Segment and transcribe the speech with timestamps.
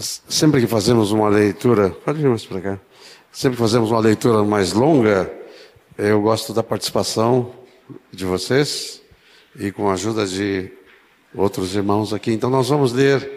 [0.00, 2.78] sempre que fazemos uma leitura, pode vir mais para cá.
[3.32, 5.32] Sempre que fazemos uma leitura mais longa,
[5.96, 7.52] eu gosto da participação
[8.12, 9.02] de vocês
[9.58, 10.70] e com a ajuda de
[11.34, 12.32] outros irmãos aqui.
[12.32, 13.28] Então nós vamos ler,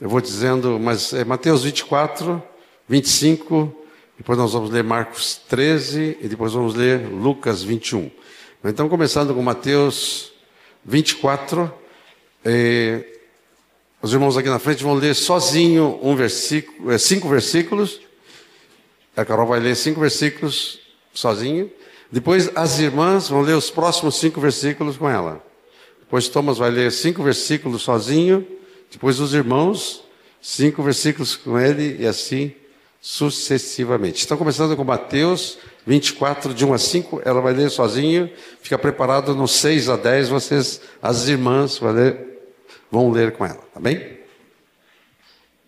[0.00, 2.42] eu vou dizendo, mas é Mateus 24,
[2.88, 3.74] 25,
[4.18, 8.10] depois nós vamos ler Marcos 13 e depois vamos ler Lucas 21.
[8.64, 10.32] Então começando com Mateus
[10.84, 11.72] 24,
[12.44, 13.15] eh,
[14.06, 18.00] os irmãos aqui na frente vão ler sozinho um versículo, é, cinco versículos.
[19.16, 20.78] A Carol vai ler cinco versículos
[21.12, 21.68] sozinho.
[22.12, 25.44] Depois as irmãs vão ler os próximos cinco versículos com ela.
[25.98, 28.46] Depois Thomas vai ler cinco versículos sozinho.
[28.92, 30.04] Depois os irmãos,
[30.40, 32.54] cinco versículos com ele e assim
[33.00, 34.20] sucessivamente.
[34.20, 37.22] Estão começando com Mateus 24, de 1 a 5.
[37.24, 38.30] Ela vai ler sozinho.
[38.62, 40.28] Fica preparado no 6 a 10.
[40.28, 42.35] Vocês, as irmãs, vão ler
[42.90, 44.18] vão ler com ela, tá bem?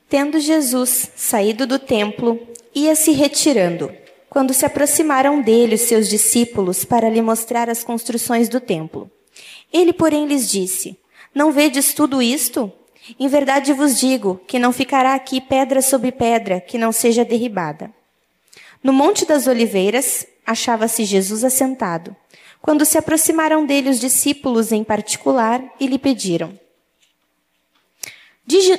[0.08, 2.40] Tendo Jesus saído do templo,
[2.74, 3.92] ia se retirando,
[4.30, 9.10] quando se aproximaram dele os seus discípulos para lhe mostrar as construções do templo.
[9.72, 10.98] Ele, porém, lhes disse:
[11.34, 12.72] Não vedes tudo isto?
[13.18, 17.90] Em verdade vos digo que não ficará aqui pedra sobre pedra que não seja derribada.
[18.82, 22.14] No Monte das Oliveiras achava-se Jesus assentado,
[22.60, 26.58] quando se aproximaram dele os discípulos em particular e lhe pediram: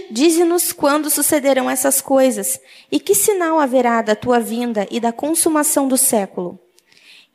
[0.09, 2.59] Dize-nos quando sucederão essas coisas
[2.91, 6.57] e que sinal haverá da tua vinda e da consumação do século.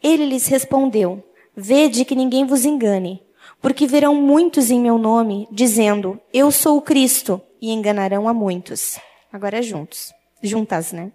[0.03, 1.23] Ele lhes respondeu:
[1.57, 3.23] Vede que ninguém vos engane,
[3.63, 8.99] porque verão muitos em meu nome, dizendo: Eu sou o Cristo, e enganarão a muitos.
[9.33, 10.13] Agora juntos,
[10.43, 11.13] juntas, né?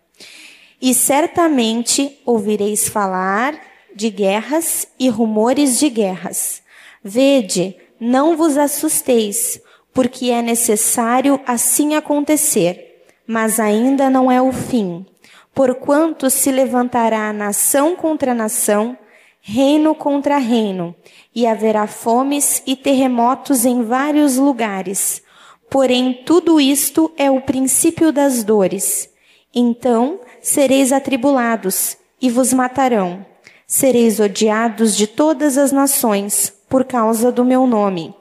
[0.81, 3.59] E certamente ouvireis falar
[3.93, 6.63] de guerras e rumores de guerras.
[7.03, 9.61] Vede, não vos assusteis,
[9.99, 15.05] porque é necessário assim acontecer, mas ainda não é o fim.
[15.53, 18.97] Porquanto se levantará nação contra nação,
[19.41, 20.95] reino contra reino,
[21.35, 25.21] e haverá fomes e terremotos em vários lugares.
[25.69, 29.09] Porém, tudo isto é o princípio das dores.
[29.53, 33.25] Então sereis atribulados e vos matarão.
[33.67, 38.15] Sereis odiados de todas as nações por causa do meu nome.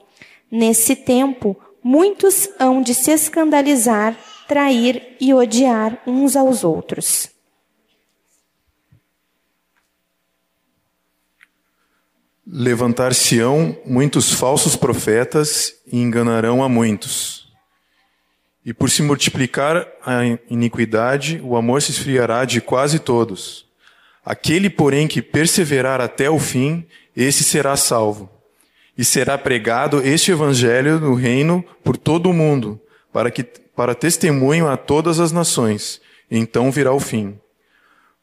[0.51, 4.17] Nesse tempo, muitos hão de se escandalizar,
[4.47, 7.29] trair e odiar uns aos outros.
[12.47, 17.53] Levantar-se-ão muitos falsos profetas e enganarão a muitos.
[18.65, 23.67] E por se multiplicar a iniquidade, o amor se esfriará de quase todos.
[24.25, 28.38] Aquele, porém, que perseverar até o fim, esse será salvo
[28.99, 32.81] e será pregado este evangelho no reino por todo o mundo,
[33.13, 36.01] para que para testemunho a todas as nações.
[36.29, 37.39] Então virá o fim.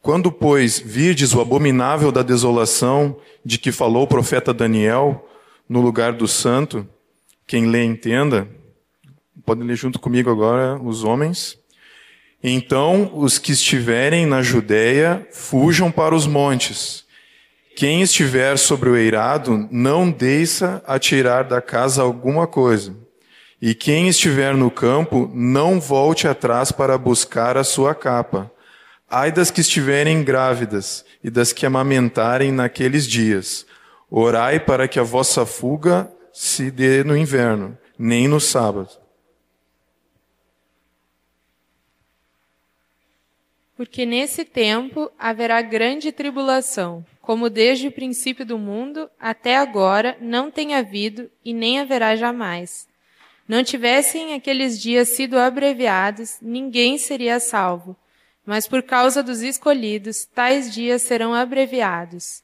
[0.01, 5.25] Quando, pois, virdes o abominável da desolação de que falou o profeta Daniel
[5.67, 6.85] no lugar do santo,
[7.47, 8.47] quem lê entenda,
[9.45, 11.57] podem ler junto comigo agora os homens.
[12.43, 17.04] Então os que estiverem na Judéia fujam para os montes.
[17.75, 22.95] Quem estiver sobre o eirado, não deixa atirar da casa alguma coisa.
[23.61, 28.49] E quem estiver no campo, não volte atrás para buscar a sua capa.
[29.09, 33.65] Ai das que estiverem grávidas e das que amamentarem naqueles dias.
[34.09, 39.04] Orai para que a vossa fuga se dê no inverno, nem no sábado.
[43.75, 50.51] Porque nesse tempo haverá grande tribulação como desde o princípio do mundo até agora não
[50.51, 52.87] tem havido e nem haverá jamais.
[53.47, 57.95] Não tivessem aqueles dias sido abreviados, ninguém seria salvo.
[58.45, 62.43] Mas por causa dos escolhidos, tais dias serão abreviados.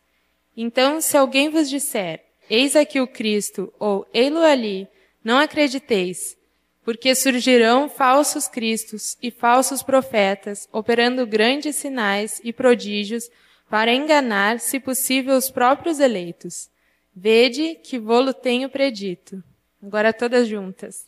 [0.58, 4.88] Então, se alguém vos disser, eis aqui o Cristo, ou ei-lo ali,
[5.24, 6.36] não acrediteis,
[6.84, 13.30] porque surgirão falsos cristos e falsos profetas, operando grandes sinais e prodígios
[13.70, 16.70] para enganar, se possível, os próprios eleitos.
[17.16, 19.44] Vede que vou-lo tenho predito.
[19.82, 21.08] Agora todas juntas.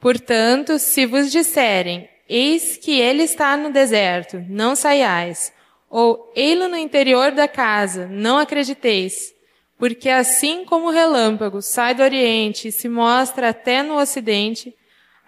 [0.00, 5.52] Portanto, se vos disserem, eis que ele está no deserto, não saiais,
[5.90, 9.34] ou ei-lo no interior da casa, não acrediteis,
[9.78, 14.76] porque assim como o relâmpago sai do oriente e se mostra até no ocidente,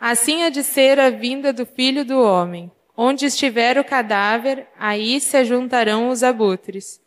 [0.01, 2.71] assim há de ser a vinda do filho do homem.
[2.97, 7.01] Onde estiver o cadáver, aí se ajuntarão os abutres.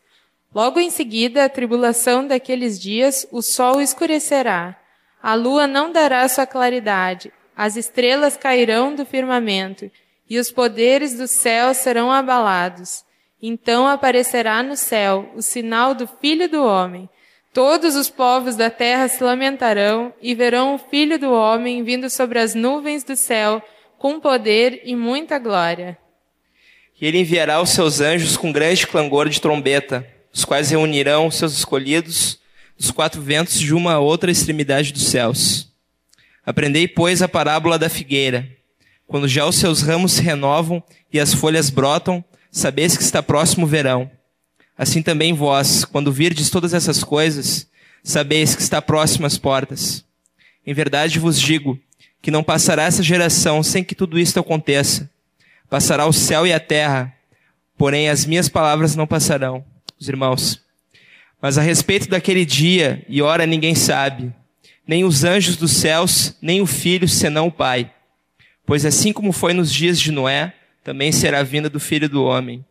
[0.55, 4.79] Logo em seguida, a tribulação daqueles dias, o sol escurecerá,
[5.21, 9.91] a lua não dará sua claridade, as estrelas cairão do firmamento,
[10.29, 13.03] e os poderes do céu serão abalados.
[13.41, 17.09] Então aparecerá no céu o sinal do Filho do Homem.
[17.53, 22.39] Todos os povos da terra se lamentarão e verão o Filho do Homem vindo sobre
[22.39, 23.61] as nuvens do céu
[23.99, 25.95] com poder e muita glória.
[26.99, 31.53] E ele enviará os seus anjos com grande clangor de trombeta, os quais reunirão seus
[31.53, 32.39] escolhidos
[32.75, 35.71] dos quatro ventos de uma outra extremidade dos céus.
[36.43, 38.49] Aprendei, pois, a parábola da figueira.
[39.05, 43.65] Quando já os seus ramos se renovam e as folhas brotam, sabeis que está próximo
[43.65, 44.09] o verão.
[44.77, 47.67] Assim também vós, quando virdes todas essas coisas,
[48.03, 50.03] sabeis que está próximo às portas.
[50.65, 51.79] Em verdade vos digo
[52.21, 55.09] que não passará essa geração sem que tudo isto aconteça.
[55.69, 57.13] Passará o céu e a terra,
[57.77, 59.63] porém as minhas palavras não passarão.
[59.99, 60.61] Os irmãos,
[61.41, 64.33] mas a respeito daquele dia e hora ninguém sabe,
[64.87, 67.91] nem os anjos dos céus, nem o filho, senão o Pai.
[68.65, 70.53] Pois assim como foi nos dias de Noé,
[70.83, 72.63] também será a vinda do filho do homem.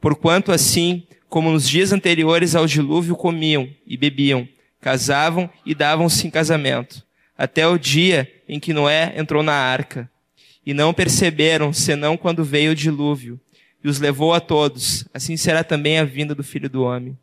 [0.00, 4.46] Porquanto assim, como nos dias anteriores ao dilúvio comiam e bebiam,
[4.80, 7.06] casavam e davam-se em casamento,
[7.38, 10.10] até o dia em que Noé entrou na arca.
[10.66, 13.40] E não perceberam, senão quando veio o dilúvio,
[13.82, 17.16] e os levou a todos, assim será também a vinda do filho do homem.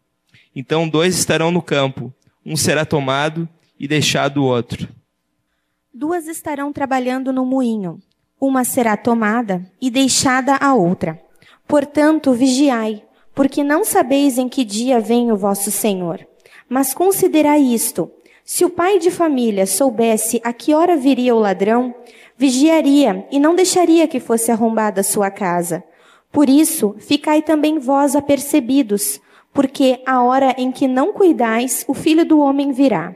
[0.55, 2.11] Então dois estarão no campo,
[2.45, 4.87] um será tomado e deixado o outro.
[5.93, 7.99] Duas estarão trabalhando no moinho,
[8.39, 11.21] uma será tomada e deixada a outra.
[11.67, 13.03] Portanto, vigiai,
[13.37, 16.27] porque não sabeis em que dia vem o vosso Senhor.
[16.67, 18.09] Mas considerai isto:
[18.43, 21.93] se o pai de família soubesse a que hora viria o ladrão,
[22.35, 25.83] vigiaria e não deixaria que fosse arrombada a sua casa.
[26.31, 29.21] Por isso, ficai também vós apercebidos,
[29.53, 33.15] porque a hora em que não cuidais, o filho do homem virá.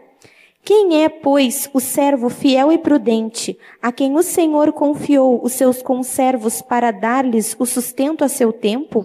[0.63, 5.81] Quem é, pois, o servo fiel e prudente, a quem o Senhor confiou os seus
[5.81, 9.03] conservos para dar-lhes o sustento a seu tempo?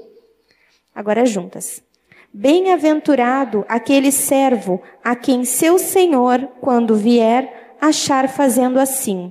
[0.97, 1.83] Agora juntas.
[2.33, 9.31] Bem-aventurado aquele servo a quem seu Senhor, quando vier, achar fazendo assim.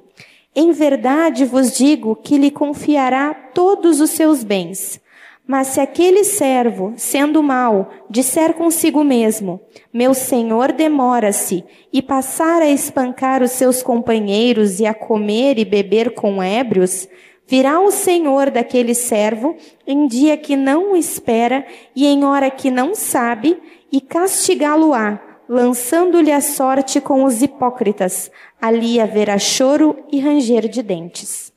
[0.55, 5.01] Em verdade vos digo que lhe confiará todos os seus bens.
[5.47, 9.59] Mas se aquele servo, sendo mau, disser consigo mesmo,
[9.91, 16.13] meu senhor demora-se, e passar a espancar os seus companheiros e a comer e beber
[16.13, 17.07] com ébrios,
[17.47, 19.55] virá o senhor daquele servo
[19.85, 21.65] em dia que não o espera
[21.95, 23.57] e em hora que não sabe,
[23.91, 28.31] e castigá-lo-á, lançando-lhe a sorte com os hipócritas.
[28.61, 31.53] Ali haverá choro e ranger de dentes.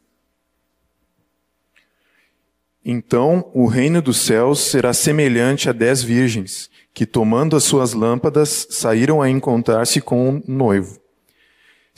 [2.84, 8.66] Então o reino dos céus será semelhante a dez virgens, que tomando as suas lâmpadas
[8.70, 10.98] saíram a encontrar-se com um noivo.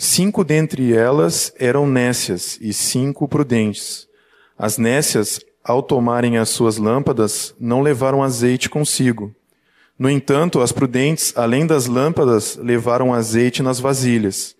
[0.02, 4.08] Cinco dentre elas eram nécias e cinco prudentes.
[4.56, 9.34] As nécias, ao tomarem as suas lâmpadas, não levaram azeite consigo.
[9.98, 14.56] No entanto, as prudentes, além das lâmpadas, levaram azeite nas vasilhas.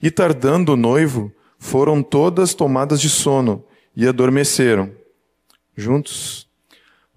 [0.00, 3.64] E tardando o noivo, foram todas tomadas de sono
[3.96, 4.92] e adormeceram
[5.76, 6.46] juntos.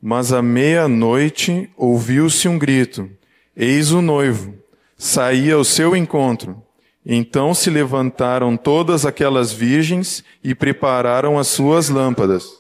[0.02, 3.08] Mas à meia-noite ouviu-se um grito:
[3.56, 4.56] Eis o noivo,
[4.98, 6.66] saía ao seu encontro.
[7.10, 12.52] Então se levantaram todas aquelas virgens e prepararam as suas lâmpadas.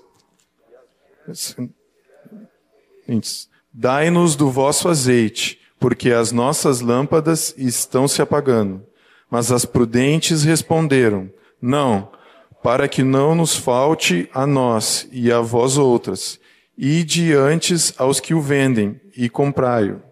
[3.73, 8.81] Dai-nos do vosso azeite, porque as nossas lâmpadas estão se apagando.
[9.29, 11.29] Mas as prudentes responderam:
[11.61, 12.09] Não,
[12.63, 16.39] para que não nos falte a nós e a vós outras.
[16.77, 20.06] Ide antes aos que o vendem e comprai-o.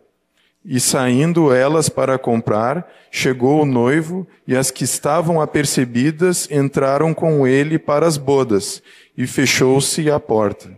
[0.68, 7.46] E saindo elas para comprar, chegou o noivo, e as que estavam apercebidas entraram com
[7.46, 8.82] ele para as bodas,
[9.16, 10.76] e fechou-se a porta.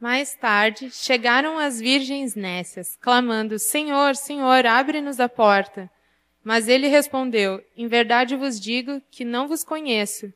[0.00, 5.88] Mais tarde, chegaram as virgens nécias, clamando: Senhor, Senhor, abre-nos a porta.
[6.42, 10.32] Mas ele respondeu: Em verdade vos digo que não vos conheço.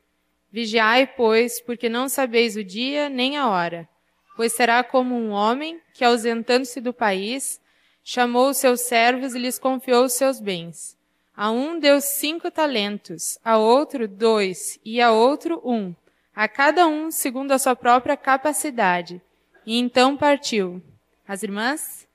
[0.51, 3.89] Vigiai, pois, porque não sabeis o dia nem a hora.
[4.35, 7.61] Pois será como um homem que, ausentando-se do país,
[8.03, 10.97] chamou os seus servos e lhes confiou os seus bens.
[11.35, 15.95] A um deu cinco talentos, a outro dois e a outro um,
[16.35, 19.21] a cada um segundo a sua própria capacidade.
[19.65, 20.81] E então partiu.
[21.27, 22.07] As irmãs?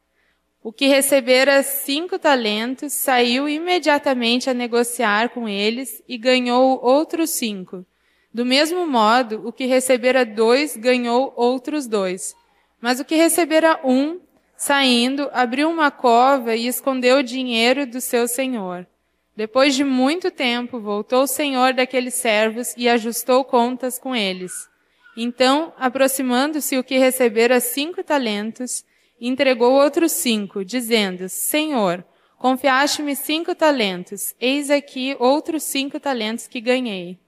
[0.63, 7.87] O que recebera cinco talentos saiu imediatamente a negociar com eles e ganhou outros cinco.
[8.33, 12.35] Do mesmo modo, o que recebera dois ganhou outros dois.
[12.81, 14.21] Mas o que recebera um,
[14.57, 18.87] saindo, abriu uma cova e escondeu o dinheiro do seu senhor.
[19.37, 24.53] Depois de muito tempo, voltou o senhor daqueles servos e ajustou contas com eles.
[25.17, 28.85] Então, aproximando-se o que recebera cinco talentos,
[29.21, 32.05] entregou outros cinco, dizendo: Senhor,
[32.37, 37.19] confiaste-me cinco talentos, eis aqui outros cinco talentos que ganhei.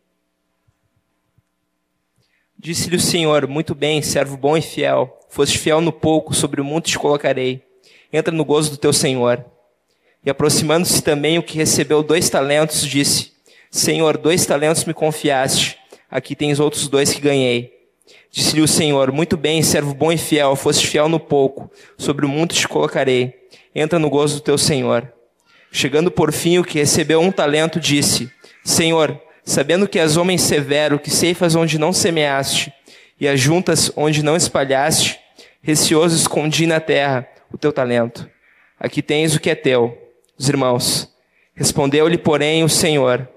[2.62, 5.18] Disse-lhe o Senhor: Muito bem, servo bom e fiel.
[5.30, 7.62] Foste fiel no pouco, sobre o mundo te colocarei.
[8.12, 9.42] Entra no gozo do teu Senhor.
[10.22, 13.32] E aproximando-se também o que recebeu dois talentos, disse:
[13.70, 15.78] Senhor, dois talentos me confiaste.
[16.10, 17.72] Aqui tens outros dois que ganhei.
[18.30, 20.54] Disse-lhe o Senhor: Muito bem, servo bom e fiel.
[20.54, 23.32] Foste fiel no pouco, sobre o mundo te colocarei.
[23.74, 25.10] Entra no gozo do teu Senhor.
[25.72, 28.30] Chegando por fim o que recebeu um talento, disse:
[28.62, 32.72] Senhor, sabendo que és homem severo, que ceifas onde não semeaste,
[33.20, 35.18] e ajuntas onde não espalhaste,
[35.62, 38.28] receoso escondi na terra o teu talento.
[38.78, 39.96] Aqui tens o que é teu.
[40.38, 41.12] Os irmãos.
[41.54, 43.28] Respondeu-lhe, porém, o Senhor: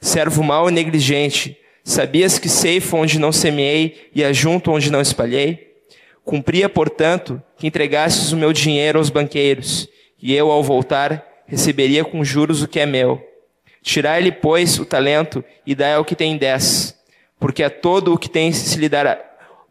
[0.00, 5.72] Servo mau e negligente, sabias que ceifo onde não semeei e ajunto onde não espalhei?
[6.24, 9.88] Cumpria, portanto, que entregasses o meu dinheiro aos banqueiros,
[10.20, 13.22] e eu, ao voltar, receberia com juros o que é meu.
[13.82, 16.96] Tirai-lhe, pois, o talento e dai ao que tem dez,
[17.38, 19.20] porque a todo o que tem se lhe dará,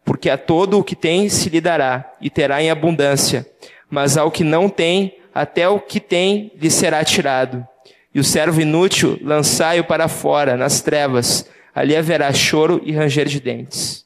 [0.04, 3.50] porque a todo o que tem se lhe dará e terá em abundância,
[3.88, 7.66] mas ao que não tem, até o que tem lhe será tirado.
[8.14, 13.40] E o servo inútil lançai-o para fora, nas trevas, ali haverá choro e ranger de
[13.40, 14.02] dentes.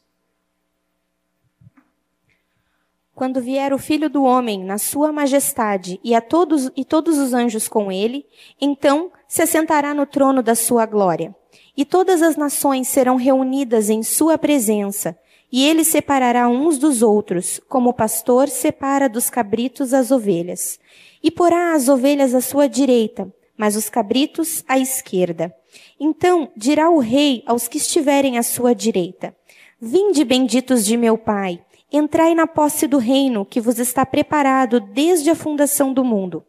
[3.13, 7.33] Quando vier o Filho do Homem na sua majestade e a todos e todos os
[7.33, 8.27] anjos com ele,
[8.61, 11.35] então se assentará no trono da sua glória.
[11.77, 15.17] E todas as nações serão reunidas em sua presença,
[15.51, 20.79] e ele separará uns dos outros, como o pastor separa dos cabritos as ovelhas.
[21.23, 25.55] E porá as ovelhas à sua direita, mas os cabritos à esquerda.
[25.99, 29.35] Então dirá o rei aos que estiverem à sua direita:
[29.81, 31.61] Vinde benditos de meu Pai,
[31.93, 36.45] entrai na posse do reino que vos está preparado desde a fundação do mundo.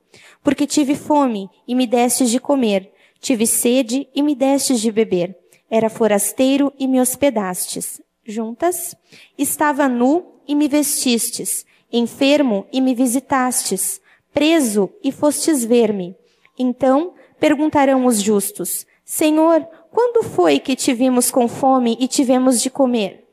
[0.47, 2.89] Porque tive fome e me destes de comer,
[3.19, 5.37] tive sede e me destes de beber.
[5.69, 8.01] Era forasteiro e me hospedastes.
[8.23, 8.95] Juntas?
[9.37, 13.99] Estava nu e me vestistes, enfermo e me visitastes,
[14.33, 16.15] preso e fostes ver-me.
[16.57, 22.69] Então perguntarão os justos: Senhor, quando foi que te vimos com fome e tivemos de
[22.69, 23.27] comer?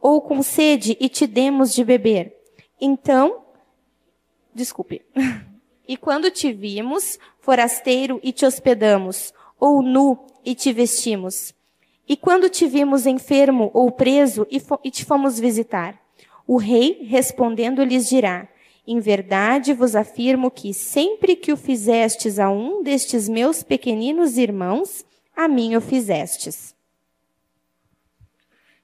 [0.00, 2.32] Ou com sede e te demos de beber?
[2.80, 3.42] Então,
[4.54, 5.02] desculpe.
[5.90, 11.52] E quando te vimos, forasteiro e te hospedamos, ou nu e te vestimos?
[12.08, 16.00] E quando te vimos enfermo ou preso e, e te fomos visitar?
[16.46, 18.46] O rei, respondendo, lhes dirá:
[18.86, 25.04] Em verdade vos afirmo que sempre que o fizestes a um destes meus pequeninos irmãos,
[25.36, 26.72] a mim o fizestes.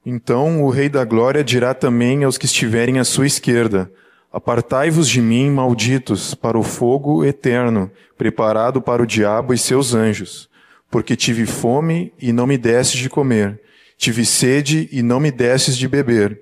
[0.05, 3.93] Então o Rei da Glória dirá também aos que estiverem à sua esquerda:
[4.37, 10.47] Apartai-vos de mim, malditos, para o fogo eterno, preparado para o diabo e seus anjos.
[10.91, 13.59] Porque tive fome e não me destes de comer,
[13.97, 16.39] tive sede e não me destes de beber.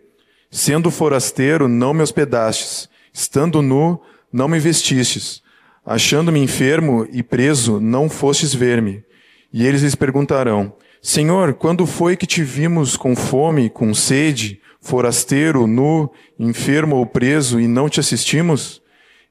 [0.51, 4.01] Sendo forasteiro, não me hospedastes, estando nu,
[4.33, 5.41] não me vestistes.
[5.87, 9.05] Achando-me enfermo e preso, não fostes ver-me.
[9.53, 15.67] E eles lhes perguntarão: Senhor, quando foi que te vimos com fome, com sede, forasteiro,
[15.67, 18.83] nu, enfermo ou preso e não te assistimos?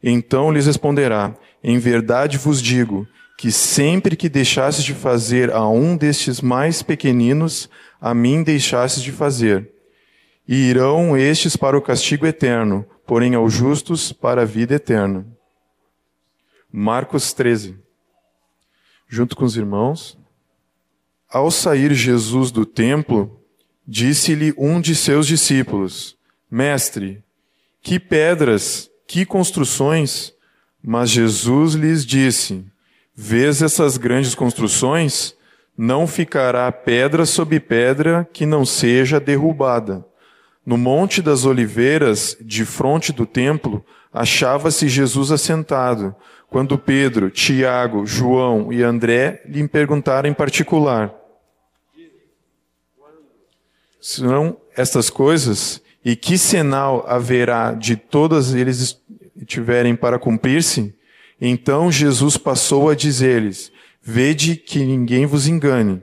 [0.01, 3.07] Então lhes responderá: Em verdade vos digo
[3.37, 7.69] que sempre que deixasses de fazer a um destes mais pequeninos,
[8.01, 9.71] a mim deixasses de fazer.
[10.47, 15.25] E irão estes para o castigo eterno, porém aos justos para a vida eterna.
[16.71, 17.77] Marcos 13.
[19.07, 20.17] Junto com os irmãos.
[21.29, 23.42] Ao sair Jesus do templo,
[23.87, 26.15] Disse-lhe um de seus discípulos:
[26.49, 27.23] Mestre,
[27.81, 30.33] que pedras, que construções?
[30.81, 32.65] Mas Jesus lhes disse:
[33.15, 35.35] Vês essas grandes construções?
[35.77, 40.05] Não ficará pedra sobre pedra que não seja derrubada.
[40.65, 46.15] No Monte das Oliveiras, de frente do templo, achava-se Jesus assentado,
[46.49, 51.13] quando Pedro, Tiago, João e André lhe perguntaram em particular:
[54.03, 59.01] serão estas coisas, e que sinal haverá de todas eles
[59.45, 60.93] tiverem para cumprir-se?
[61.39, 66.01] Então Jesus passou a dizer-lhes: Vede que ninguém vos engane.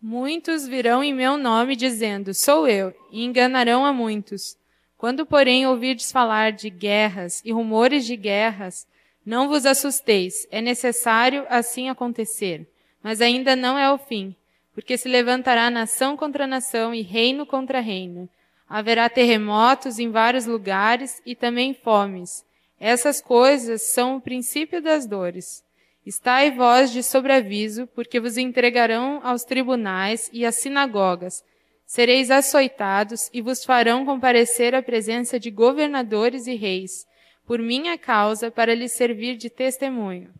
[0.00, 4.56] Muitos virão em meu nome dizendo: Sou eu, e enganarão a muitos.
[4.96, 8.86] Quando, porém, ouvirdes falar de guerras e rumores de guerras,
[9.24, 12.66] Não vos assusteis, é necessário assim acontecer,
[13.02, 14.34] mas ainda não é o fim,
[14.74, 18.28] porque se levantará nação contra nação e reino contra reino.
[18.68, 22.44] Haverá terremotos em vários lugares e também fomes.
[22.78, 25.62] Essas coisas são o princípio das dores.
[26.06, 31.44] Estai vós de sobreaviso, porque vos entregarão aos tribunais e às sinagogas.
[31.84, 37.04] Sereis açoitados e vos farão comparecer à presença de governadores e reis,
[37.44, 40.32] por minha causa, para lhes servir de testemunho.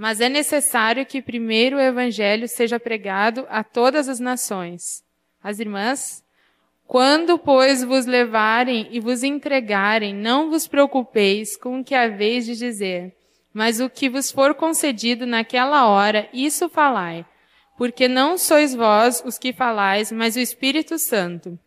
[0.00, 5.04] Mas é necessário que primeiro o evangelho seja pregado a todas as nações.
[5.44, 6.24] As irmãs,
[6.86, 12.56] quando, pois, vos levarem e vos entregarem, não vos preocupeis com o que haveis de
[12.56, 13.14] dizer,
[13.52, 17.26] mas o que vos for concedido naquela hora, isso falai,
[17.76, 21.58] porque não sois vós os que falais, mas o Espírito Santo.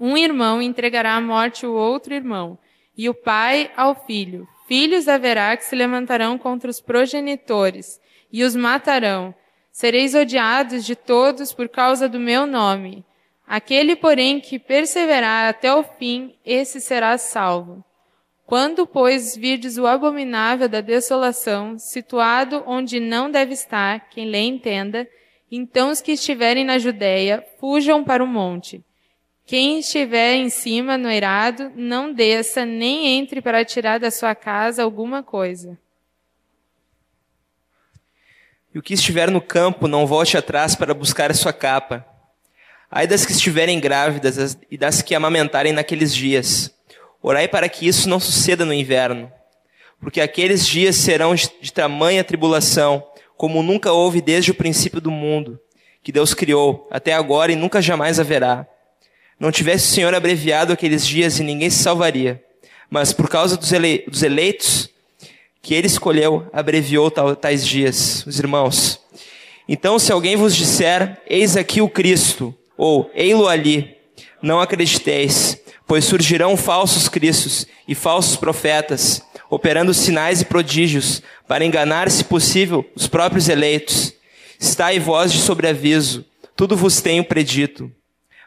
[0.00, 2.58] Um irmão entregará à morte o outro irmão,
[2.98, 4.48] e o pai ao filho.
[4.70, 8.00] Filhos haverá que se levantarão contra os progenitores,
[8.32, 9.34] e os matarão.
[9.72, 13.04] Sereis odiados de todos por causa do meu nome.
[13.44, 17.84] Aquele, porém, que perseverar até o fim, esse será salvo.
[18.46, 25.04] Quando, pois, virdes o abominável da desolação, situado onde não deve estar, quem lê entenda,
[25.50, 28.84] então os que estiverem na Judéia, fujam para o monte.
[29.50, 34.80] Quem estiver em cima no eirado, não desça, nem entre para tirar da sua casa
[34.80, 35.76] alguma coisa.
[38.72, 42.06] E o que estiver no campo, não volte atrás para buscar a sua capa
[42.88, 46.72] Ai das que estiverem grávidas e das que amamentarem naqueles dias.
[47.20, 49.32] Orai para que isso não suceda no inverno.
[49.98, 53.04] Porque aqueles dias serão de tamanha tribulação,
[53.36, 55.58] como nunca houve desde o princípio do mundo,
[56.04, 58.64] que Deus criou, até agora e nunca jamais haverá.
[59.40, 62.44] Não tivesse o Senhor abreviado aqueles dias e ninguém se salvaria.
[62.90, 64.90] Mas por causa dos, ele dos eleitos
[65.62, 68.22] que ele escolheu, abreviou tais dias.
[68.26, 69.00] Os irmãos.
[69.66, 73.96] Então, se alguém vos disser, eis aqui o Cristo, ou ei-lo ali.
[74.42, 82.10] Não acrediteis, pois surgirão falsos cristos e falsos profetas, operando sinais e prodígios, para enganar,
[82.10, 84.12] se possível, os próprios eleitos.
[84.58, 87.90] Estai vós de sobreaviso, tudo vos tenho predito.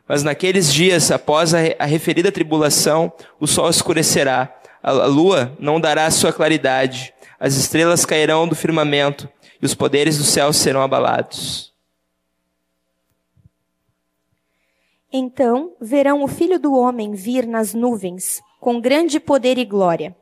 [0.07, 6.33] Mas naqueles dias, após a referida tribulação, o sol escurecerá, a lua não dará sua
[6.33, 9.29] claridade, as estrelas cairão do firmamento,
[9.61, 11.73] e os poderes do céu serão abalados.
[15.11, 20.15] Então verão o Filho do Homem vir nas nuvens, com grande poder e glória.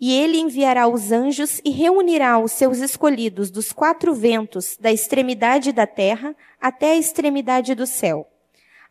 [0.00, 5.72] E ele enviará os anjos e reunirá os seus escolhidos dos quatro ventos, da extremidade
[5.72, 8.26] da terra até a extremidade do céu.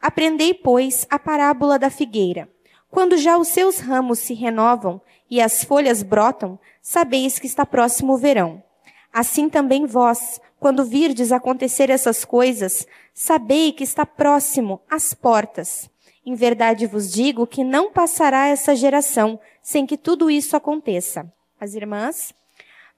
[0.01, 2.49] Aprendei, pois, a parábola da figueira.
[2.89, 8.13] Quando já os seus ramos se renovam e as folhas brotam, sabeis que está próximo
[8.13, 8.63] o verão.
[9.11, 15.89] Assim também vós, quando virdes acontecer essas coisas, sabei que está próximo às portas.
[16.25, 21.31] Em verdade vos digo que não passará essa geração sem que tudo isso aconteça.
[21.59, 22.33] As irmãs,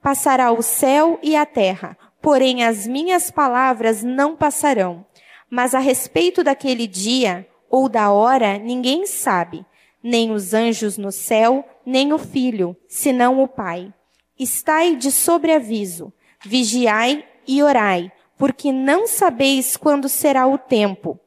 [0.01, 5.05] passará o céu e a terra, porém as minhas palavras não passarão.
[5.49, 9.65] Mas a respeito daquele dia ou da hora, ninguém sabe,
[10.01, 13.93] nem os anjos no céu, nem o filho, senão o Pai.
[14.37, 21.19] Estai de sobreaviso, vigiai e orai, porque não sabeis quando será o tempo.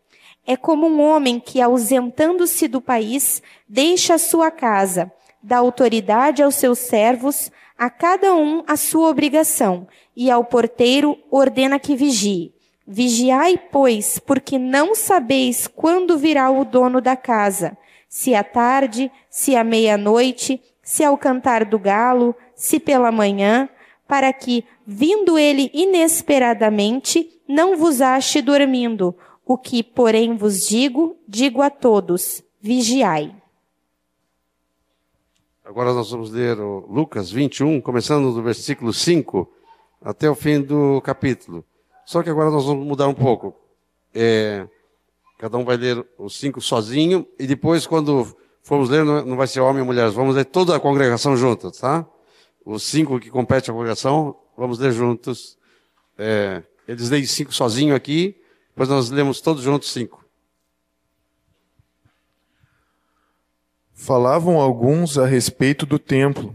[0.46, 6.54] É como um homem que, ausentando-se do país, deixa a sua casa, dá autoridade aos
[6.54, 12.54] seus servos, a cada um a sua obrigação, e ao porteiro ordena que vigie.
[12.86, 17.76] Vigiai, pois, porque não sabeis quando virá o dono da casa,
[18.08, 23.68] se à tarde, se à meia-noite, se ao cantar do galo, se pela manhã,
[24.06, 29.16] para que, vindo ele inesperadamente, não vos ache dormindo.
[29.46, 33.34] O que, porém, vos digo, digo a todos: vigiai.
[35.64, 39.50] Agora nós vamos ler Lucas 21, começando do versículo 5
[40.02, 41.64] até o fim do capítulo.
[42.06, 43.54] Só que agora nós vamos mudar um pouco.
[44.14, 44.66] É,
[45.38, 49.60] cada um vai ler os cinco sozinho, e depois, quando formos ler, não vai ser
[49.60, 52.06] homem e mulher, vamos ler toda a congregação junto, tá?
[52.64, 55.58] os cinco que competem a congregação, vamos ler juntos.
[56.16, 58.36] É, eles leem cinco sozinho aqui,
[58.68, 60.24] depois nós lemos todos juntos cinco.
[63.92, 66.54] Falavam alguns a respeito do templo,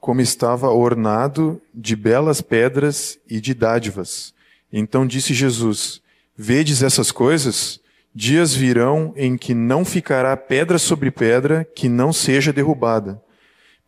[0.00, 4.34] como estava ornado de belas pedras e de dádivas.
[4.72, 6.00] Então disse Jesus:
[6.36, 7.80] Vedes essas coisas?
[8.14, 13.22] Dias virão em que não ficará pedra sobre pedra que não seja derrubada.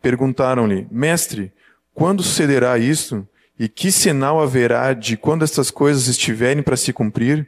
[0.01, 1.51] Perguntaram-lhe, Mestre,
[1.93, 3.27] quando sucederá isto?
[3.57, 7.47] E que sinal haverá de quando estas coisas estiverem para se cumprir?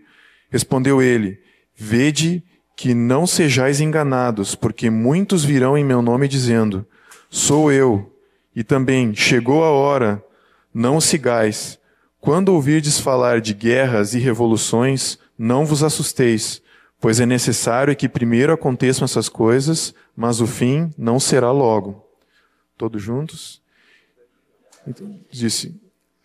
[0.49, 1.39] Respondeu ele,
[1.75, 2.43] Vede
[2.75, 6.85] que não sejais enganados, porque muitos virão em meu nome dizendo,
[7.29, 8.15] Sou eu.
[8.55, 10.23] E também, chegou a hora,
[10.73, 11.77] não sigais.
[12.27, 16.61] Quando ouvirdes falar de guerras e revoluções, não vos assusteis,
[16.99, 22.05] pois é necessário que primeiro aconteçam essas coisas, mas o fim não será logo.
[22.77, 23.61] Todos juntos?
[24.85, 25.79] Então, disse: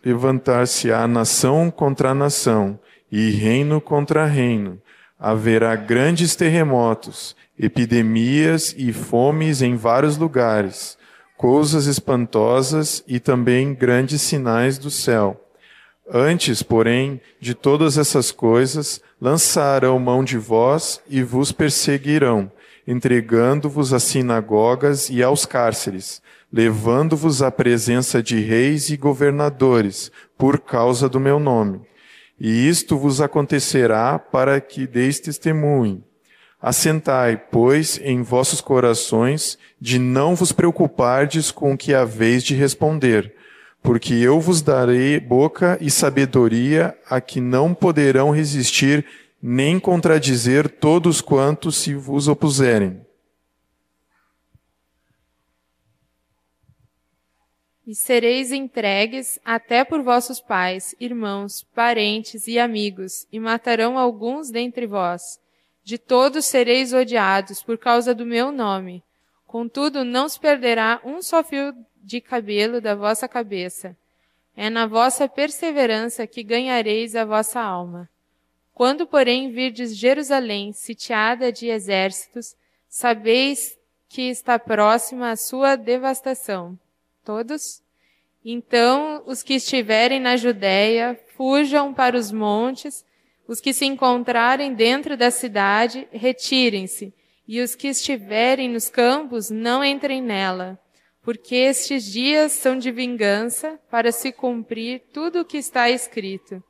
[0.05, 4.83] Levantar-se-á nação contra nação, e reino contra reino.
[5.17, 10.99] Haverá grandes terremotos, epidemias e fomes em vários lugares,
[11.37, 15.39] coisas espantosas e também grandes sinais do céu.
[16.11, 22.51] Antes, porém, de todas essas coisas, lançarão mão de vós e vos perseguirão,
[22.87, 26.21] entregando-vos às sinagogas e aos cárceres,
[26.53, 31.81] levando-vos à presença de reis e governadores, por causa do meu nome.
[32.39, 36.03] E isto vos acontecerá para que deis testemunho.
[36.61, 43.35] Assentai, pois, em vossos corações, de não vos preocupardes com o que haveis de responder,
[43.83, 49.05] porque eu vos darei boca e sabedoria a que não poderão resistir
[49.43, 53.05] nem contradizer todos quantos se vos opuserem.
[57.85, 64.87] E sereis entregues até por vossos pais, irmãos, parentes e amigos, e matarão alguns dentre
[64.87, 65.41] vós.
[65.83, 69.03] De todos sereis odiados por causa do meu nome.
[69.45, 73.97] Contudo, não se perderá um só fio de cabelo da vossa cabeça.
[74.57, 78.09] É na vossa perseverança que ganhareis a vossa alma.
[78.75, 82.55] Quando, porém, virdes Jerusalém sitiada de exércitos,
[82.89, 86.79] sabeis que está próxima a sua devastação.
[87.25, 87.83] Todos?
[88.45, 93.05] Então, os que estiverem na Judéia, fujam para os montes,
[93.47, 97.15] os que se encontrarem dentro da cidade, retirem-se,
[97.47, 100.79] e os que estiverem nos campos, não entrem nela
[101.23, 106.63] porque estes dias são de vingança para se cumprir tudo o que está escrito.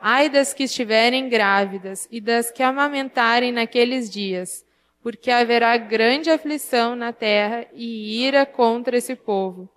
[0.00, 4.64] Ai das que estiverem grávidas e das que amamentarem naqueles dias,
[5.02, 9.68] porque haverá grande aflição na terra e ira contra esse povo.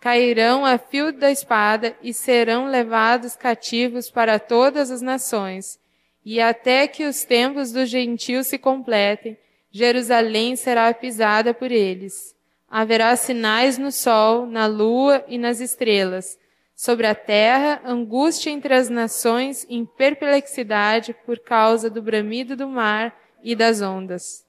[0.00, 5.78] Cairão a fio da espada e serão levados cativos para todas as nações.
[6.24, 9.38] E até que os tempos dos gentios se completem,
[9.70, 12.37] Jerusalém será pisada por eles
[12.70, 16.38] haverá sinais no sol, na lua e nas estrelas.
[16.74, 23.16] Sobre a terra, angústia entre as nações em perplexidade por causa do bramido do mar
[23.42, 24.46] e das ondas.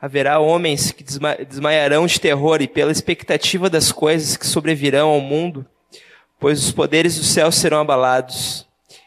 [0.00, 5.20] Haverá homens que desma desmaiarão de terror e pela expectativa das coisas que sobrevirão ao
[5.20, 5.66] mundo,
[6.38, 8.66] pois os poderes do céu serão abalados.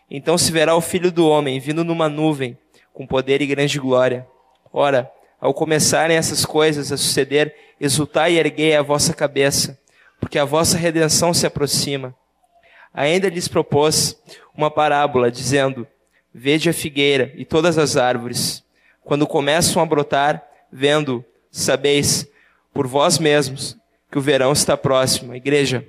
[0.10, 2.58] Então se verá o Filho do Homem vindo numa nuvem,
[2.94, 4.28] com poder e grande glória.
[4.72, 5.12] Ora,
[5.44, 9.78] ao começarem essas coisas a suceder, exultai e erguei a vossa cabeça,
[10.18, 12.16] porque a vossa redenção se aproxima.
[12.94, 14.18] Ainda lhes propôs
[14.56, 15.86] uma parábola, dizendo:
[16.34, 18.64] Vede a figueira e todas as árvores.
[19.04, 22.26] Quando começam a brotar, vendo, sabeis
[22.74, 23.76] por vós mesmos
[24.10, 25.36] que o verão está próximo.
[25.36, 25.86] Igreja,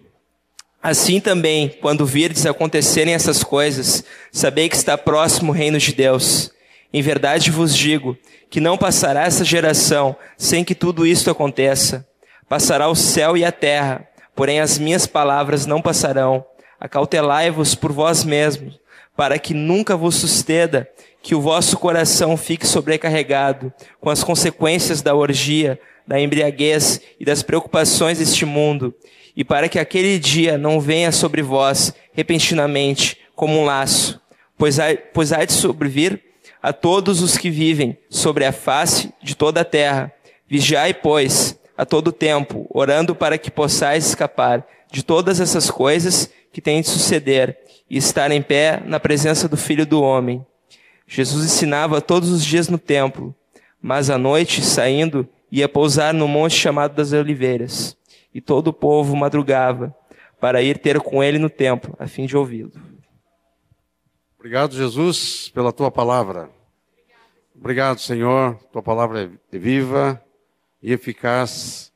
[0.83, 6.53] assim também, quando virdes acontecerem essas coisas, sabei que está próximo o reino de Deus.
[6.95, 8.17] Em verdade vos digo
[8.49, 12.07] que não passará essa geração sem que tudo isto aconteça.
[12.49, 16.47] Passará o céu e a terra, porém as minhas palavras não passarão.
[16.79, 18.79] Acautelai-vos por vós mesmos,
[19.17, 20.89] para que nunca vos suceda
[21.21, 27.43] que o vosso coração fique sobrecarregado com as consequências da orgia, da embriaguez e das
[27.43, 28.95] preocupações deste mundo,
[29.37, 34.21] e para que aquele dia não venha sobre vós repentinamente como um laço,
[34.57, 36.34] pois há, pois há de sobrevir
[36.65, 40.11] a todos os que vivem sobre a face de toda a terra.
[40.49, 46.63] Vigiai, pois, a todo tempo, orando para que possais escapar de todas essas coisas que
[46.63, 47.59] têm de suceder
[47.91, 50.43] e estar em pé na presença do Filho do Homem.
[51.07, 53.35] Jesus ensinava todos os dias no templo,
[53.79, 57.95] mas à noite, saindo, ia pousar no monte chamado das Oliveiras,
[58.33, 59.95] e todo o povo madrugava
[60.41, 62.73] para ir ter com ele no templo, a fim de ouvi-lo.
[64.45, 66.51] Obrigado, Jesus, pela tua palavra.
[67.57, 68.57] Obrigado, Senhor.
[68.71, 70.23] Tua palavra é viva
[70.83, 71.91] e eficaz.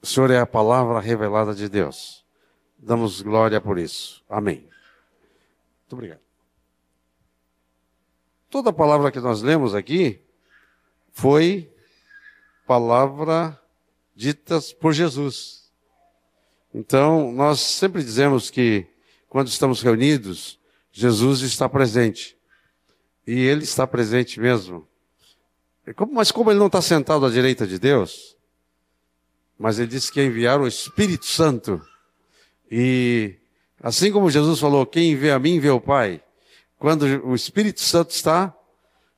[0.00, 2.24] O Senhor é a palavra revelada de Deus.
[2.78, 4.24] Damos glória por isso.
[4.26, 4.60] Amém.
[5.80, 6.20] Muito obrigado.
[8.48, 10.18] toda a palavra que nós lemos aqui
[11.10, 11.70] foi
[12.66, 13.60] palavra
[14.16, 15.70] ditas por Jesus.
[16.72, 18.86] Então, nós sempre dizemos que
[19.28, 20.58] quando estamos reunidos,
[20.92, 22.36] Jesus está presente.
[23.26, 24.86] E ele está presente mesmo.
[26.12, 28.36] Mas como ele não está sentado à direita de Deus,
[29.58, 31.80] mas ele disse que ia enviar o Espírito Santo.
[32.70, 33.36] E
[33.82, 36.22] assim como Jesus falou, quem vê a mim vê o Pai.
[36.78, 38.54] Quando o Espírito Santo está,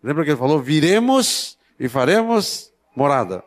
[0.03, 3.43] lembra que ele falou, viremos e faremos morada.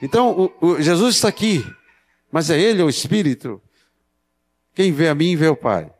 [0.00, 1.64] Então, o, o, Jesus está aqui,
[2.30, 3.60] mas é Ele o Espírito.
[4.74, 5.90] Quem vê a mim vê o Pai.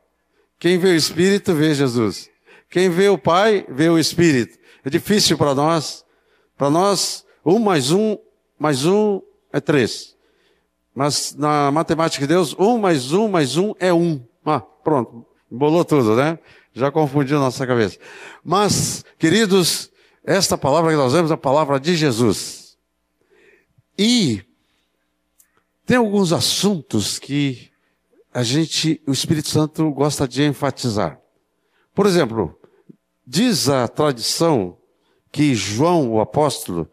[0.59, 2.31] Quem vê o Espírito vê Jesus.
[2.71, 4.59] Quem vê o Pai vê o Espírito.
[4.85, 6.05] É difícil para nós.
[6.57, 8.17] Para nós, um mais um
[8.59, 9.21] mais um
[9.53, 10.17] é três.
[10.95, 14.25] Mas na matemática de Deus, um mais um mais um é um.
[14.45, 15.27] Ah, pronto.
[15.51, 16.39] Embolou tudo, né?
[16.73, 17.99] Já confundiu nossa cabeça.
[18.43, 19.91] Mas, queridos,
[20.25, 22.77] esta palavra que nós vemos é a palavra de Jesus.
[23.99, 24.43] E
[25.85, 27.71] tem alguns assuntos que
[28.37, 31.19] a gente, o Espírito Santo gosta de enfatizar.
[31.95, 32.55] Por exemplo,
[33.27, 34.77] diz a tradição
[35.33, 36.87] que João, o apóstolo,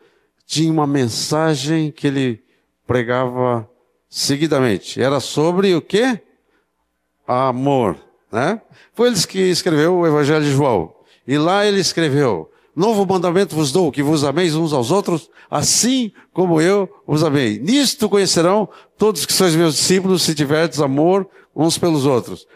[0.46, 2.42] tinha uma mensagem que ele
[2.88, 3.70] pregava
[4.10, 5.02] seguidamente.
[5.02, 6.22] Era sobre o quê?
[7.28, 8.00] Amor,
[8.32, 8.62] né?
[8.94, 10.96] Foi ele que escreveu o Evangelho de João.
[11.28, 16.12] E lá ele escreveu: Novo mandamento vos dou, que vos ameis uns aos outros, assim
[16.32, 17.60] como eu vos amei.
[17.60, 22.48] Nisto conhecerão todos que sois meus discípulos, se tiverdes amor uns pelos outros.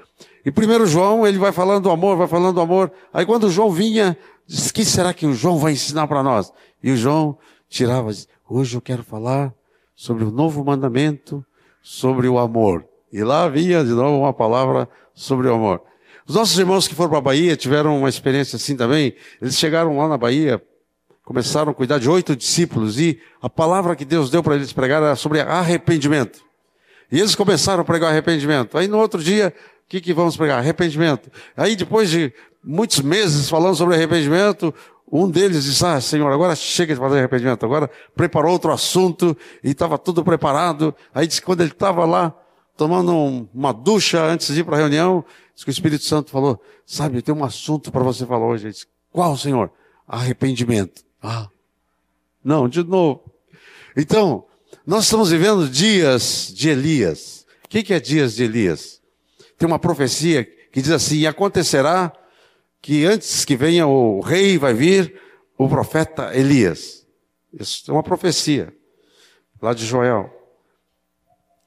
[0.43, 2.91] E primeiro João, ele vai falando do amor, vai falando do amor.
[3.13, 6.51] Aí quando João vinha, diz, que será que o João vai ensinar para nós?
[6.81, 7.37] E o João
[7.69, 9.53] tirava, diz, hoje eu quero falar
[9.95, 11.45] sobre o novo mandamento,
[11.81, 12.85] sobre o amor.
[13.11, 15.81] E lá vinha de novo uma palavra sobre o amor.
[16.27, 19.15] Os nossos irmãos que foram para a Bahia tiveram uma experiência assim também.
[19.41, 20.61] Eles chegaram lá na Bahia,
[21.23, 25.01] começaram a cuidar de oito discípulos e a palavra que Deus deu para eles pregar
[25.01, 26.41] era sobre arrependimento.
[27.09, 28.77] E eles começaram a pregar arrependimento.
[28.77, 29.53] Aí no outro dia,
[29.85, 30.59] o que, que vamos pregar?
[30.59, 31.31] Arrependimento.
[31.55, 34.75] Aí depois de muitos meses falando sobre arrependimento,
[35.09, 37.65] um deles disse, ah, Senhor, agora chega de fazer arrependimento.
[37.65, 40.93] Agora preparou outro assunto e estava tudo preparado.
[41.15, 42.35] Aí disse que quando ele estava lá,
[42.75, 45.23] tomando um, uma ducha antes de ir para a reunião,
[45.57, 48.65] disse que o Espírito Santo falou, sabe, tem um assunto para você falar hoje.
[48.65, 49.71] Ele disse, qual, Senhor?
[50.07, 51.03] Arrependimento.
[51.21, 51.49] Ah,
[52.43, 53.23] não, de novo.
[53.95, 54.45] Então,
[54.85, 57.47] nós estamos vivendo dias de Elias.
[57.65, 59.01] O que, que é dias de Elias?
[59.57, 62.13] Tem uma profecia que diz assim, e acontecerá
[62.79, 65.19] que antes que venha o rei, vai vir
[65.57, 67.03] o profeta Elias.
[67.51, 68.71] Isso é uma profecia,
[69.59, 70.31] lá de Joel.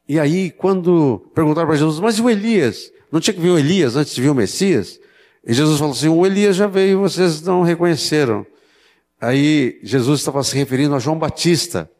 [0.09, 2.92] E aí, quando perguntaram para Jesus, mas e o Elias?
[3.11, 5.01] Não tinha que vir o Elias antes de vir o Messias?
[5.44, 8.46] E Jesus falou assim: o Elias já veio e vocês não reconheceram.
[9.20, 11.90] Aí Jesus estava se referindo a João Batista.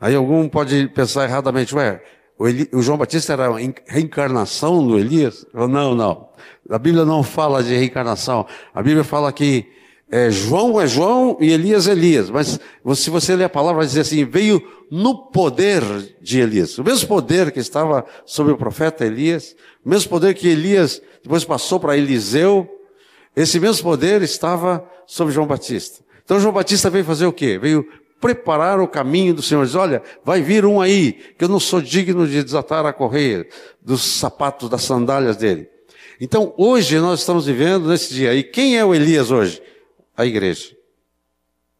[0.00, 2.02] Aí algum pode pensar erradamente, ué,
[2.38, 5.46] o, Eli, o João Batista era a reencarnação do Elias?
[5.52, 6.28] Não, não.
[6.68, 8.46] A Bíblia não fala de reencarnação.
[8.74, 9.66] A Bíblia fala que
[10.14, 12.30] é, João é João e Elias é Elias.
[12.30, 12.60] Mas
[12.94, 15.82] se você ler a palavra, vai dizer assim: veio no poder
[16.22, 16.78] de Elias.
[16.78, 21.44] O mesmo poder que estava sobre o profeta Elias, o mesmo poder que Elias depois
[21.44, 22.68] passou para Eliseu,
[23.34, 26.04] esse mesmo poder estava sobre João Batista.
[26.24, 27.58] Então João Batista veio fazer o quê?
[27.58, 27.84] Veio
[28.20, 29.66] preparar o caminho do Senhor.
[29.66, 33.48] Diz, olha, vai vir um aí, que eu não sou digno de desatar a correia
[33.82, 35.68] dos sapatos, das sandálias dele.
[36.20, 38.32] Então, hoje nós estamos vivendo nesse dia.
[38.32, 39.60] E quem é o Elias hoje?
[40.16, 40.76] A igreja.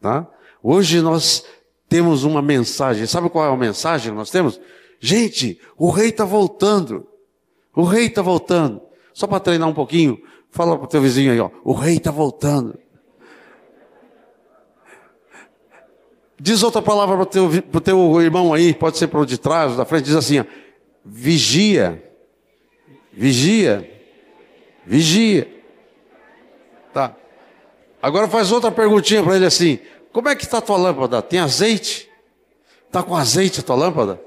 [0.00, 0.28] Tá?
[0.62, 1.44] Hoje nós
[1.88, 3.06] temos uma mensagem.
[3.06, 4.60] Sabe qual é a mensagem que nós temos?
[4.98, 7.06] Gente, o rei está voltando.
[7.74, 8.80] O rei está voltando.
[9.12, 10.20] Só para treinar um pouquinho,
[10.50, 11.50] fala para o teu vizinho aí, ó.
[11.62, 12.78] O rei está voltando.
[16.38, 19.76] Diz outra palavra para o teu, teu irmão aí, pode ser para o de trás,
[19.76, 20.44] da frente, diz assim: ó,
[21.04, 22.02] vigia,
[23.12, 23.88] vigia,
[24.84, 25.48] vigia.
[26.92, 27.16] Tá.
[28.04, 29.78] Agora faz outra perguntinha para ele assim:
[30.12, 31.22] como é que está a tua lâmpada?
[31.22, 32.06] Tem azeite?
[32.86, 34.20] Está com azeite a tua lâmpada?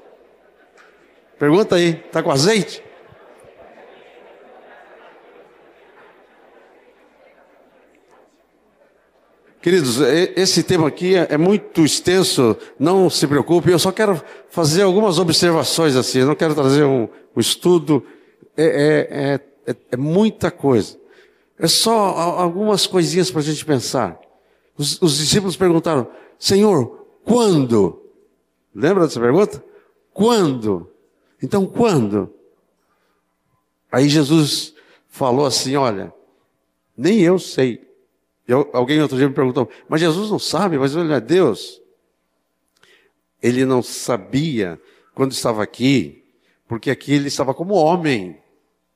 [1.38, 2.82] Pergunta aí, está com azeite?
[9.62, 10.00] Queridos,
[10.34, 15.20] esse tema aqui é, é muito extenso, não se preocupe, eu só quero fazer algumas
[15.20, 18.04] observações assim, eu não quero trazer um, um estudo,
[18.56, 20.98] é, é, é, é, muita coisa.
[21.58, 24.18] É só algumas coisinhas para a gente pensar.
[24.76, 28.02] Os, os discípulos perguntaram, Senhor, quando?
[28.74, 29.62] Lembra dessa pergunta?
[30.12, 30.90] Quando?
[31.42, 32.32] Então, quando?
[33.90, 34.74] Aí Jesus
[35.08, 36.12] falou assim: Olha,
[36.96, 37.86] nem eu sei
[38.46, 41.80] Eu, alguém outro dia me perguntou, mas Jesus não sabe, mas ele é Deus.
[43.42, 44.80] Ele não sabia
[45.14, 46.24] quando estava aqui,
[46.66, 48.38] porque aqui ele estava como homem.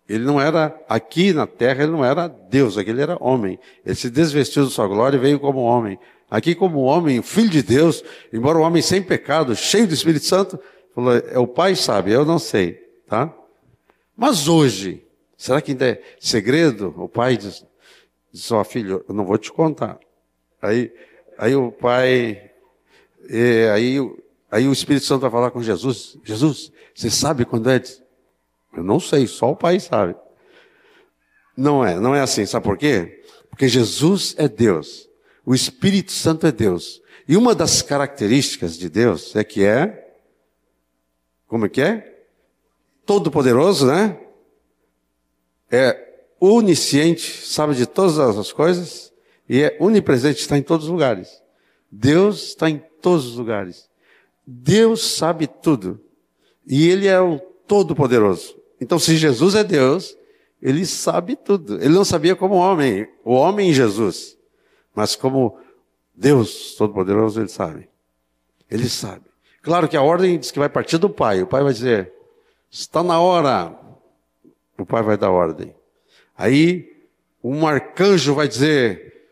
[0.08, 3.58] Ele não era, aqui na terra, ele não era Deus, aqui ele era homem.
[3.84, 5.98] Ele se desvestiu de sua glória e veio como homem.
[6.30, 10.58] Aqui, como homem, filho de Deus, embora um homem sem pecado, cheio do Espírito Santo,
[10.94, 12.74] falou: é o Pai sabe, eu não sei,
[13.06, 13.32] tá?
[14.16, 15.04] Mas hoje,
[15.36, 16.94] será que ainda é segredo?
[16.96, 17.64] O pai diz:
[18.32, 19.98] Diz, ó filho, eu não vou te contar.
[20.60, 20.90] Aí,
[21.36, 22.50] aí o pai,
[23.28, 23.98] é, aí,
[24.50, 26.16] aí o Espírito Santo vai falar com Jesus.
[26.24, 27.82] Jesus, você sabe quando é?
[28.74, 30.14] Eu não sei, só o pai sabe.
[31.56, 32.46] Não é, não é assim.
[32.46, 33.22] Sabe por quê?
[33.50, 35.08] Porque Jesus é Deus.
[35.44, 37.02] O Espírito Santo é Deus.
[37.28, 40.16] E uma das características de Deus é que é,
[41.46, 42.24] como é que é?
[43.04, 44.18] Todo poderoso, né?
[45.70, 49.12] É onisciente, sabe de todas as coisas
[49.48, 51.42] e é onipresente, está em todos os lugares.
[51.90, 53.88] Deus está em todos os lugares.
[54.46, 56.00] Deus sabe tudo.
[56.66, 58.61] E Ele é o Todo-Poderoso.
[58.82, 60.18] Então, se Jesus é Deus,
[60.60, 61.76] Ele sabe tudo.
[61.76, 64.36] Ele não sabia como homem, o homem em Jesus.
[64.92, 65.56] Mas como
[66.12, 67.88] Deus Todo-Poderoso, Ele sabe.
[68.68, 69.22] Ele sabe.
[69.62, 71.40] Claro que a ordem diz que vai partir do Pai.
[71.40, 72.12] O Pai vai dizer,
[72.68, 73.72] está na hora.
[74.76, 75.72] O Pai vai dar ordem.
[76.36, 76.92] Aí
[77.42, 79.28] um arcanjo vai dizer: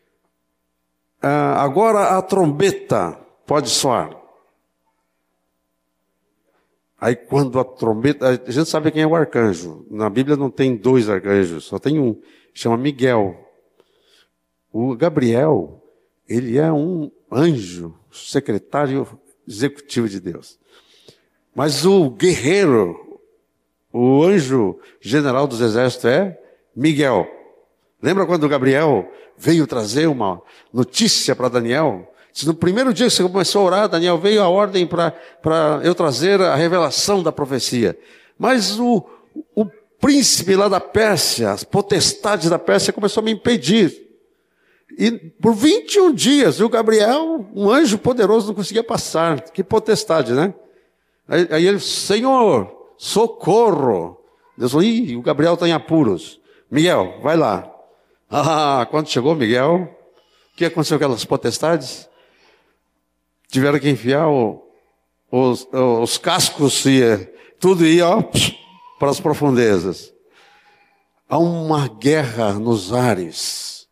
[1.20, 4.16] ah, agora a trombeta pode soar.
[7.00, 9.86] Aí quando a trombeta, a gente sabe quem é o arcanjo.
[9.90, 12.20] Na Bíblia não tem dois arcanjos, só tem um,
[12.52, 13.48] chama Miguel.
[14.70, 15.82] O Gabriel,
[16.28, 19.08] ele é um anjo, secretário
[19.48, 20.58] executivo de Deus.
[21.54, 23.18] Mas o guerreiro,
[23.90, 26.38] o anjo general dos exércitos é
[26.76, 27.26] Miguel.
[28.02, 32.09] Lembra quando Gabriel veio trazer uma notícia para Daniel?
[32.44, 35.14] No primeiro dia que você começou a orar, Daniel veio a ordem para
[35.82, 37.98] eu trazer a revelação da profecia.
[38.38, 39.04] Mas o,
[39.54, 39.66] o
[40.00, 44.08] príncipe lá da Pérsia, as potestades da Pérsia começou a me impedir.
[44.98, 49.40] E por 21 dias, o Gabriel, um anjo poderoso, não conseguia passar.
[49.40, 50.54] Que potestade, né?
[51.28, 54.18] Aí, aí ele, Senhor, socorro.
[54.56, 56.40] Deus falou, ih, o Gabriel está em apuros.
[56.70, 57.70] Miguel, vai lá.
[58.28, 59.88] Ah, quando chegou Miguel,
[60.52, 62.09] o que aconteceu com aquelas potestades?
[63.50, 64.62] Tiveram que enfiar o,
[65.30, 67.02] os, os, cascos e
[67.58, 68.22] tudo ia ó,
[68.98, 70.12] para as profundezas.
[71.28, 73.88] Há uma guerra nos ares,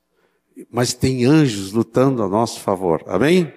[0.70, 3.02] mas tem anjos lutando a nosso favor.
[3.06, 3.52] Amém?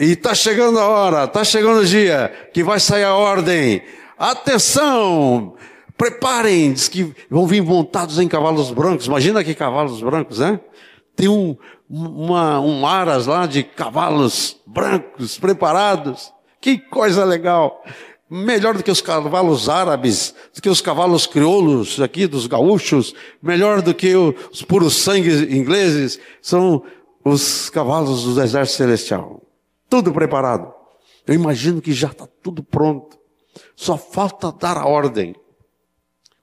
[0.00, 3.82] E está chegando a hora, está chegando o dia que vai sair a ordem.
[4.18, 5.54] Atenção!
[5.96, 9.06] Preparem, diz que vão vir montados em cavalos brancos.
[9.06, 10.58] Imagina que cavalos brancos, né?
[11.14, 11.56] Tem um,
[11.88, 16.32] uma, um aras lá de cavalos brancos preparados.
[16.60, 17.84] Que coisa legal!
[18.30, 23.82] Melhor do que os cavalos árabes, do que os cavalos crioulos aqui dos gaúchos, melhor
[23.82, 26.82] do que os puros sangues ingleses, são
[27.24, 29.42] os cavalos do exército celestial.
[29.88, 30.72] Tudo preparado.
[31.26, 33.18] Eu imagino que já está tudo pronto.
[33.76, 35.34] Só falta dar a ordem.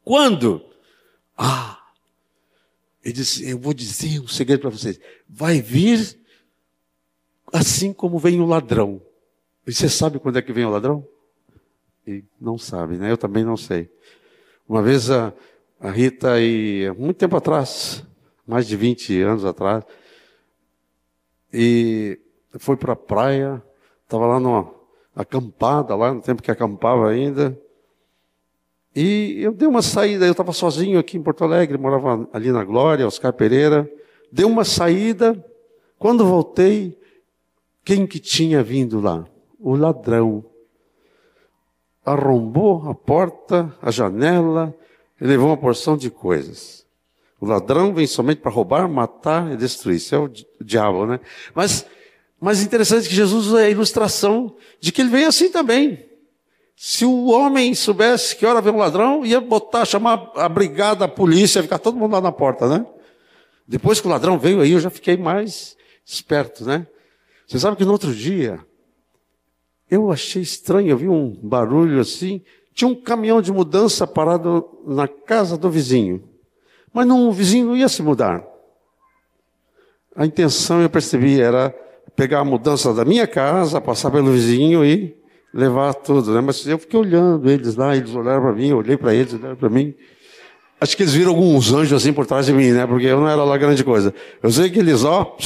[0.04, 0.62] Quando?
[1.38, 1.81] Ah,
[3.04, 5.00] ele disse: Eu vou dizer um segredo para vocês.
[5.28, 6.20] Vai vir
[7.52, 9.02] assim como vem o ladrão.
[9.66, 11.06] E você sabe quando é que vem o ladrão?
[12.06, 13.12] E não sabe, né?
[13.12, 13.90] Eu também não sei.
[14.68, 15.34] Uma vez a,
[15.80, 18.04] a Rita, e muito tempo atrás,
[18.48, 19.84] mais de 20 anos atrás,
[21.54, 22.20] e
[22.58, 23.62] foi para a praia,
[24.04, 24.74] estava lá numa
[25.16, 27.60] acampada, lá no tempo que acampava ainda.
[28.96, 32.64] E eu dei uma saída, eu estava sozinho aqui em Porto Alegre, morava ali na
[32.64, 33.90] Glória, Oscar Pereira.
[34.32, 35.44] Dei uma saída,
[35.98, 36.98] quando voltei,
[37.86, 39.26] quem que tinha vindo lá?
[39.60, 40.44] O ladrão.
[42.06, 44.76] Arrombou a porta, a janela,
[45.20, 46.86] e levou uma porção de coisas.
[47.40, 49.98] O ladrão vem somente para roubar, matar e destruir.
[49.98, 51.20] Isso é o diabo, né?
[51.56, 51.86] Mas,
[52.40, 56.11] mas interessante que Jesus usa a ilustração de que ele vem assim também.
[56.84, 61.08] Se o homem soubesse que hora vem um ladrão, ia botar, chamar a brigada, a
[61.08, 62.84] polícia, ficar todo mundo lá na porta, né?
[63.68, 66.88] Depois que o ladrão veio aí, eu já fiquei mais esperto, né?
[67.46, 68.66] Você sabe que no outro dia,
[69.92, 72.42] eu achei estranho, eu vi um barulho assim,
[72.74, 76.28] tinha um caminhão de mudança parado na casa do vizinho.
[76.92, 78.44] Mas não, o vizinho não ia se mudar.
[80.16, 81.70] A intenção, eu percebi, era
[82.16, 85.21] pegar a mudança da minha casa, passar pelo vizinho e
[85.54, 86.42] levar tudo, né?
[86.42, 89.56] Mas eu fiquei olhando eles lá, eles olharam para mim, eu olhei para eles, olharam
[89.56, 89.94] para mim.
[90.80, 92.88] Acho que eles viram alguns anjos assim por trás de mim, né?
[92.88, 94.14] Porque eu não era lá grande coisa.
[94.42, 95.38] Eu sei que eles, ó,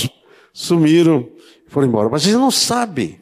[0.54, 1.28] sumiram
[1.68, 2.10] foram embora.
[2.10, 3.20] Mas eles não sabem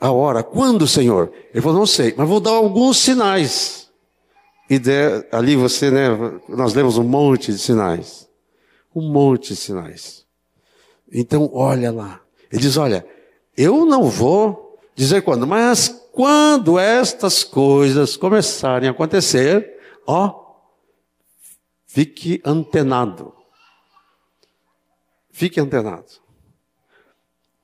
[0.00, 0.42] a hora.
[0.42, 1.32] Quando, Senhor?
[1.52, 3.90] Ele falou, não sei, mas vou dar alguns sinais.
[4.70, 6.08] E de, ali você, né?
[6.48, 8.28] Nós lemos um monte de sinais.
[8.94, 10.24] Um monte de sinais.
[11.12, 12.20] Então, olha lá.
[12.50, 13.04] Ele diz, olha,
[13.56, 14.63] eu não vou
[14.94, 20.56] dizer quando, mas quando estas coisas começarem a acontecer, ó,
[21.86, 23.34] fique antenado.
[25.30, 26.06] Fique antenado.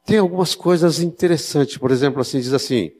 [0.04, 2.90] Tem algumas coisas interessantes, por exemplo, assim, diz assim,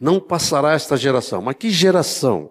[0.00, 1.42] não passará esta geração.
[1.42, 2.50] Mas que geração?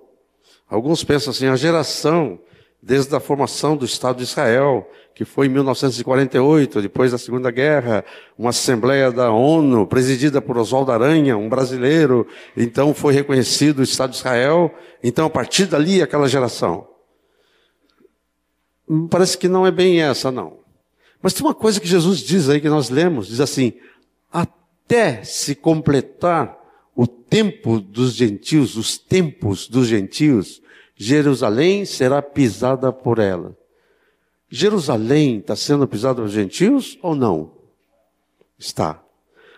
[0.70, 2.40] Alguns pensam assim, a geração
[2.82, 8.04] desde a formação do Estado de Israel, que foi em 1948, depois da Segunda Guerra,
[8.38, 12.26] uma assembleia da ONU, presidida por Oswaldo Aranha, um brasileiro,
[12.58, 14.74] então foi reconhecido o Estado de Israel,
[15.04, 16.88] então a partir dali aquela geração.
[19.10, 20.60] Parece que não é bem essa, não.
[21.22, 23.74] Mas tem uma coisa que Jesus diz aí, que nós lemos, diz assim,
[24.32, 26.58] até se completar
[26.96, 30.62] o tempo dos gentios, os tempos dos gentios,
[31.02, 33.58] Jerusalém será pisada por ela.
[34.48, 37.54] Jerusalém está sendo pisada por gentios ou não?
[38.60, 39.02] Está.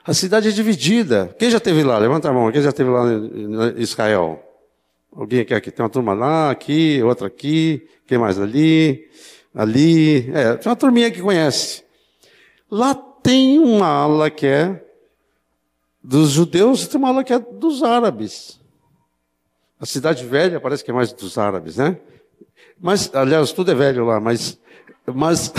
[0.05, 1.35] A cidade é dividida.
[1.37, 1.97] Quem já esteve lá?
[1.97, 2.49] Levanta a mão.
[2.49, 4.41] Quem já esteve lá em Israel?
[5.11, 5.69] Alguém aqui, aqui?
[5.69, 7.89] Tem uma turma lá, aqui, outra aqui.
[8.07, 8.39] Quem mais?
[8.39, 9.09] Ali,
[9.53, 10.31] ali.
[10.33, 11.83] É, tem uma turminha que conhece.
[12.71, 14.81] Lá tem uma ala que é
[16.01, 18.62] dos judeus e tem uma ala que é dos árabes.
[19.83, 21.97] A cidade velha parece que é mais dos árabes, né?
[22.79, 24.57] Mas, aliás, tudo é velho lá, mas.
[25.05, 25.51] mas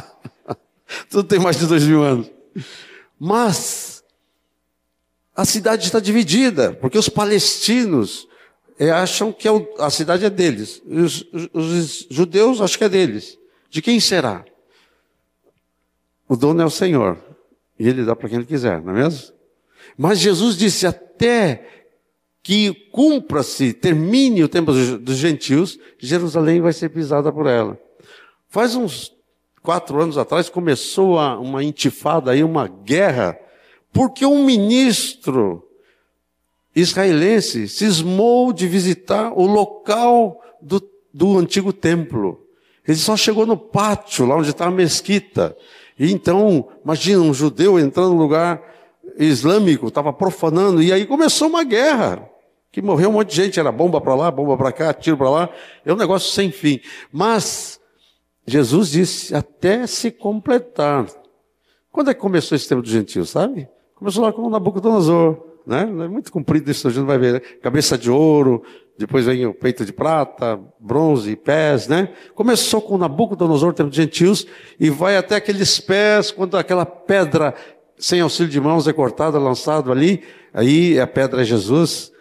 [1.10, 2.32] tudo tem mais de dois mil anos.
[3.20, 4.02] Mas
[5.36, 8.26] a cidade está dividida, porque os palestinos
[8.78, 10.80] é, acham que é a cidade é deles.
[10.86, 13.38] Os, os judeus acham que é deles.
[13.68, 14.42] De quem será?
[16.26, 17.18] O dono é o Senhor.
[17.78, 19.34] E ele dá para quem ele quiser, não é mesmo?
[19.98, 21.73] Mas Jesus disse: até
[22.44, 27.80] que cumpra-se, termine o tempo dos gentios, Jerusalém vai ser pisada por ela.
[28.50, 29.10] Faz uns
[29.62, 33.34] quatro anos atrás começou uma intifada aí, uma guerra,
[33.90, 35.66] porque um ministro
[36.76, 42.46] israelense cismou de visitar o local do, do antigo templo.
[42.86, 45.56] Ele só chegou no pátio, lá onde está a mesquita.
[45.98, 48.62] E então, imagina um judeu entrando no lugar
[49.18, 52.33] islâmico, estava profanando, e aí começou uma guerra
[52.74, 55.30] que morreu um monte de gente, era bomba para lá, bomba para cá, tiro para
[55.30, 55.48] lá,
[55.86, 56.80] é um negócio sem fim.
[57.12, 57.80] Mas
[58.44, 61.06] Jesus disse até se completar.
[61.92, 63.68] Quando é que começou esse tempo dos gentios, sabe?
[63.94, 65.82] Começou lá com Nabucodonosor, né?
[65.82, 67.40] É muito comprido isso, a gente vai ver, né?
[67.62, 68.64] cabeça de ouro,
[68.98, 72.08] depois vem o peito de prata, bronze, pés, né?
[72.34, 74.48] Começou com Nabucodonosor, o tempo dos gentios,
[74.80, 77.54] e vai até aqueles pés, quando aquela pedra
[77.96, 82.12] sem auxílio de mãos é cortada, lançado ali, aí a pedra é Jesus,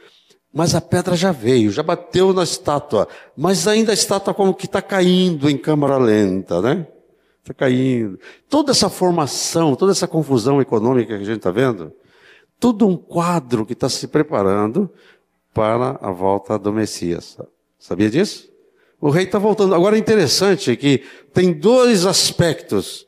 [0.54, 4.68] mas a pedra já veio, já bateu na estátua, mas ainda a estátua como que
[4.68, 6.86] está caindo em câmara lenta, né?
[7.42, 8.20] Está caindo.
[8.48, 11.92] Toda essa formação, toda essa confusão econômica que a gente está vendo,
[12.60, 14.90] tudo um quadro que está se preparando
[15.54, 17.38] para a volta do Messias.
[17.80, 18.50] Sabia disso?
[19.02, 19.76] O rei está voltando.
[19.76, 23.06] Agora é interessante que tem dois aspectos.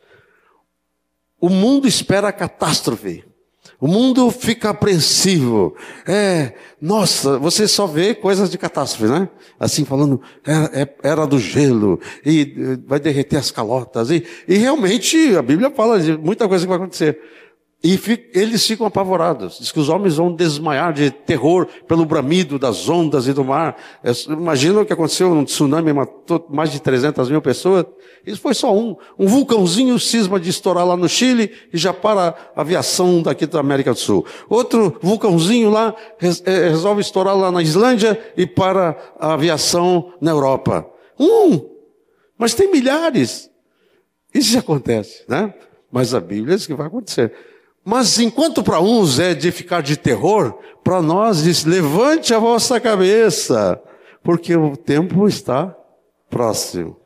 [1.39, 3.23] O mundo espera a catástrofe.
[3.79, 5.75] O mundo fica apreensivo.
[6.07, 9.27] É, nossa, você só vê coisas de catástrofe, né?
[9.59, 14.09] Assim falando, era, é, era do gelo, e vai derreter as calotas.
[14.09, 17.19] E, e realmente a Bíblia fala de muita coisa que vai acontecer.
[17.87, 17.99] E
[18.33, 19.59] eles ficam apavorados.
[19.59, 23.77] Diz que os homens vão desmaiar de terror pelo bramido das ondas e do mar.
[24.03, 27.85] É, imagina o que aconteceu num tsunami, matou mais de 300 mil pessoas.
[28.25, 28.95] Isso foi só um.
[29.19, 33.59] Um vulcãozinho cisma de estourar lá no Chile e já para a aviação daqui da
[33.59, 34.25] América do Sul.
[34.49, 40.89] Outro vulcãozinho lá é, resolve estourar lá na Islândia e para a aviação na Europa.
[41.19, 41.69] Um!
[42.35, 43.47] Mas tem milhares.
[44.33, 45.53] Isso já acontece, né?
[45.91, 47.31] Mas a Bíblia diz que vai acontecer.
[47.85, 52.79] Mas enquanto para uns é de ficar de terror, para nós diz: levante a vossa
[52.79, 53.79] cabeça,
[54.23, 55.75] porque o tempo está
[56.27, 56.97] próximo.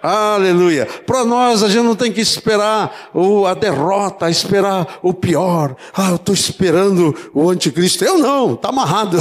[0.00, 0.86] Aleluia.
[1.04, 3.10] Para nós, a gente não tem que esperar
[3.48, 5.74] a derrota, esperar o pior.
[5.92, 8.04] Ah, eu estou esperando o anticristo.
[8.04, 9.18] Eu não, está amarrado.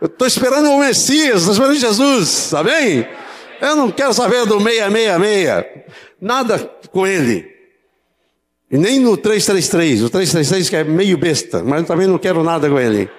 [0.00, 3.08] Eu estou esperando o Messias, estou esperando Jesus, amém?
[3.60, 5.84] Eu não quero saber do 666.
[6.20, 6.58] Nada
[6.92, 7.61] com ele.
[8.72, 10.02] E nem no 333.
[10.02, 13.10] O 333 que é meio besta, mas também não quero nada com ele.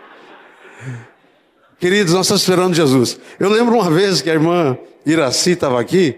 [1.79, 3.19] Queridos, nós estamos esperando Jesus.
[3.39, 4.75] Eu lembro uma vez que a irmã
[5.05, 6.17] Iraci estava aqui,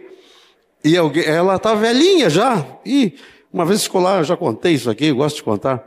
[0.83, 3.15] e alguém, ela estava velhinha já, e
[3.51, 5.83] uma vez ficou lá, eu já contei isso aqui, eu gosto de contar.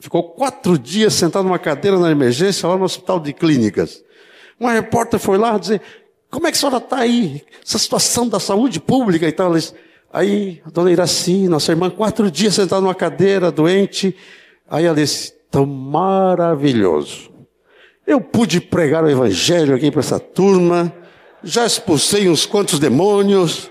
[0.00, 4.02] Ficou quatro dias sentado numa cadeira na emergência, lá no hospital de clínicas.
[4.58, 5.82] Uma repórter foi lá dizer,
[6.30, 7.42] como é que a senhora está aí?
[7.66, 9.52] Essa situação da saúde pública e tal.
[10.14, 14.14] Aí, a dona Iraci, nossa irmã, quatro dias sentada numa cadeira, doente.
[14.70, 17.32] Aí ela disse, tão maravilhoso.
[18.06, 20.94] Eu pude pregar o evangelho aqui para essa turma,
[21.42, 23.68] já expulsei uns quantos demônios,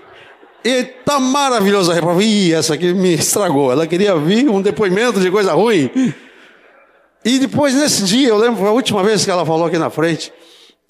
[0.62, 2.26] e tá maravilhosa a repórter.
[2.26, 3.72] Ih, essa aqui me estragou.
[3.72, 5.90] Ela queria vir um depoimento de coisa ruim.
[7.24, 9.88] E depois, nesse dia, eu lembro, foi a última vez que ela falou aqui na
[9.88, 10.30] frente.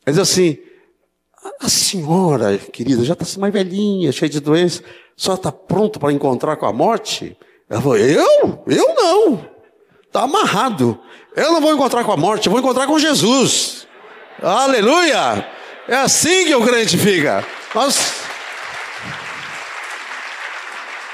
[0.04, 0.58] Ela disse assim:
[1.60, 4.82] A senhora, querida, já está mais velhinha, cheia de doença,
[5.16, 7.36] só está pronto para encontrar com a morte?
[7.68, 8.62] Ela falou: Eu?
[8.66, 9.48] Eu não.
[10.06, 10.98] Está amarrado.
[11.36, 13.88] Eu não vou encontrar com a morte, eu vou encontrar com Jesus.
[14.40, 15.48] Aleluia!
[15.88, 17.44] É assim que o crente fica.
[17.74, 18.22] Nós...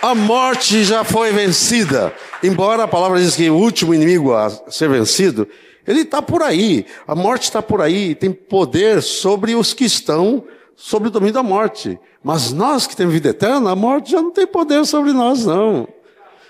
[0.02, 2.14] A morte já foi vencida.
[2.42, 5.46] Embora a palavra diz que o último inimigo a ser vencido,
[5.86, 6.86] ele está por aí.
[7.06, 8.14] A morte está por aí.
[8.14, 10.44] Tem poder sobre os que estão
[10.74, 11.98] sobre o domínio da morte.
[12.22, 15.88] Mas nós que temos vida eterna, a morte já não tem poder sobre nós, não.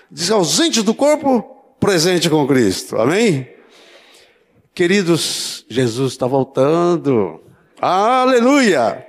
[0.09, 1.41] Diz ausente do corpo,
[1.79, 2.97] presente com Cristo.
[2.97, 3.47] Amém?
[4.73, 7.41] Queridos, Jesus está voltando.
[7.79, 9.07] Aleluia!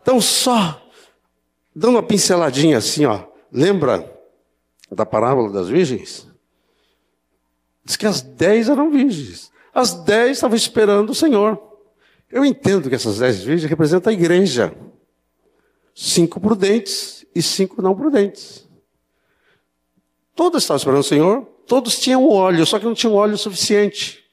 [0.00, 0.82] Então, só
[1.74, 3.24] dando uma pinceladinha assim, ó.
[3.52, 4.10] Lembra
[4.90, 6.26] da parábola das virgens?
[7.84, 9.50] Diz que as dez eram virgens.
[9.74, 11.62] As dez estavam esperando o Senhor.
[12.30, 14.74] Eu entendo que essas dez virgens representam a igreja.
[16.00, 18.68] Cinco prudentes e cinco não prudentes.
[20.34, 24.24] Todas estavam esperando o Senhor, Todos tinham óleo, só que não tinham óleo suficiente.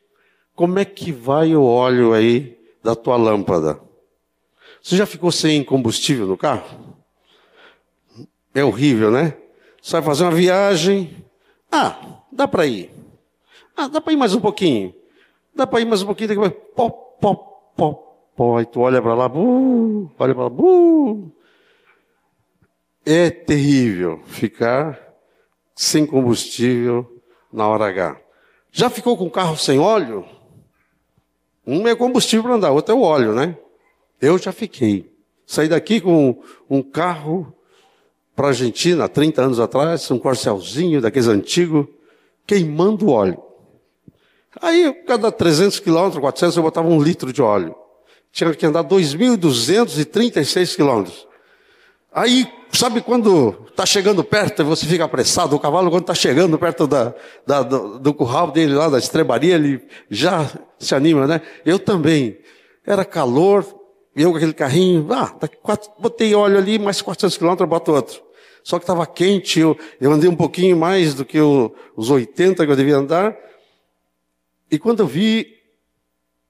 [0.56, 3.78] Como é que vai o óleo aí da tua lâmpada?
[4.82, 6.96] Você já ficou sem combustível no carro?
[8.54, 9.36] É horrível, né?
[9.82, 11.26] Você vai fazer uma viagem.
[11.70, 12.90] Ah, dá para ir.
[13.76, 14.96] Ah, dá para ir mais um pouquinho.
[15.54, 16.30] Dá para ir mais um pouquinho.
[16.30, 17.36] Daqui a pó, pó,
[17.76, 18.62] pó, pó.
[18.62, 21.30] E tu olha para lá, buh, olha para lá, buh.
[23.06, 25.00] É terrível ficar
[25.76, 27.22] sem combustível
[27.54, 28.20] na hora H.
[28.72, 30.26] Já ficou com o carro sem óleo?
[31.68, 33.58] Um é combustível para andar, outro é o óleo, né?
[34.20, 35.14] Eu já fiquei.
[35.46, 37.54] Saí daqui com um carro
[38.36, 41.88] para a Argentina, 30 anos atrás, um corcelzinho daqueles antigos,
[42.46, 43.42] queimando óleo.
[44.62, 47.76] Aí, cada 300 quilômetros, 400, eu botava um litro de óleo.
[48.32, 51.28] Tinha que andar 2.236 quilômetros.
[52.16, 55.54] Aí, sabe quando está chegando perto e você fica apressado?
[55.54, 57.14] O cavalo, quando está chegando perto da,
[57.46, 60.50] da, do, do, curral dele lá, da estrebaria, ele já
[60.80, 61.42] se anima, né?
[61.66, 62.40] Eu também.
[62.88, 63.66] Era calor,
[64.16, 65.28] eu com aquele carrinho, ah,
[65.62, 68.24] quatro, botei óleo ali, mais 400 quilômetros, boto outro.
[68.64, 72.66] Só que estava quente, eu, eu andei um pouquinho mais do que o, os 80
[72.66, 73.36] que eu devia andar.
[74.72, 75.58] E quando eu vi,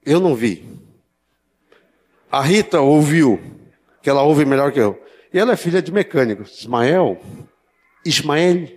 [0.04, 0.64] eu não vi.
[2.30, 3.40] A Rita ouviu,
[4.00, 5.04] que ela ouve melhor que eu.
[5.36, 6.44] E ela é filha de mecânico.
[6.44, 7.20] Ismael,
[8.02, 8.70] Ismael,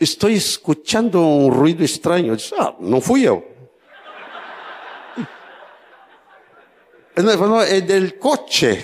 [0.00, 2.28] estou escutando um ruído estranho.
[2.28, 3.46] Eu disse, ah, não fui eu.
[7.14, 8.82] Ele falou, é del coche.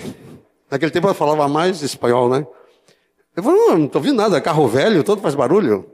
[0.69, 2.45] Naquele tempo eu falava mais espanhol, né?
[3.35, 5.91] Eu falei, não, não estou ouvindo nada, carro velho, todo faz barulho.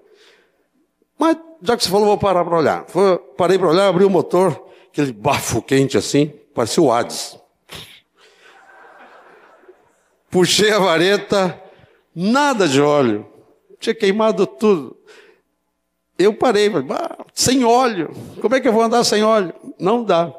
[1.17, 2.83] Mas, já que você falou, vou parar para olhar.
[2.89, 4.61] Foi, parei para olhar, abri o motor,
[4.91, 7.39] aquele bafo quente assim, parecia o Hades.
[10.30, 11.61] Puxei a vareta,
[12.15, 13.25] nada de óleo.
[13.80, 14.97] Tinha queimado tudo.
[16.17, 18.11] Eu parei, ah, sem óleo.
[18.41, 19.53] Como é que eu vou andar sem óleo?
[19.80, 20.34] Não dá.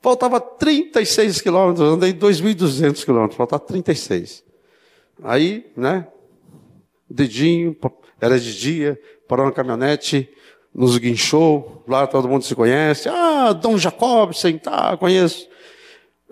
[0.00, 4.44] Faltava 36 quilômetros, andei 2.200 quilômetros, faltava 36.
[5.24, 6.06] Aí, né,
[7.10, 7.76] dedinho,
[8.20, 10.28] era de dia, parou na caminhonete,
[10.72, 13.08] nos guinchou, lá todo mundo se conhece.
[13.08, 15.48] Ah, Dom Jacobsen, tá, conheço.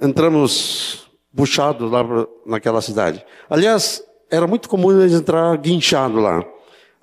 [0.01, 1.06] Entramos
[1.37, 2.03] puxado lá
[2.47, 3.25] naquela cidade.
[3.49, 6.43] Aliás, era muito comum eles entrar guinchado lá.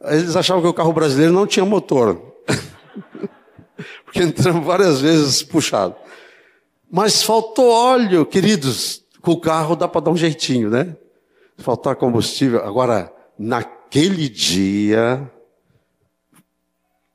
[0.06, 2.20] Eles achavam que o carro brasileiro não tinha motor.
[4.04, 5.96] Porque entramos várias vezes puxado.
[6.92, 9.04] Mas faltou óleo, queridos.
[9.22, 10.98] Com o carro dá para dar um jeitinho, né?
[11.58, 12.62] Faltar combustível.
[12.66, 15.32] Agora, naquele dia,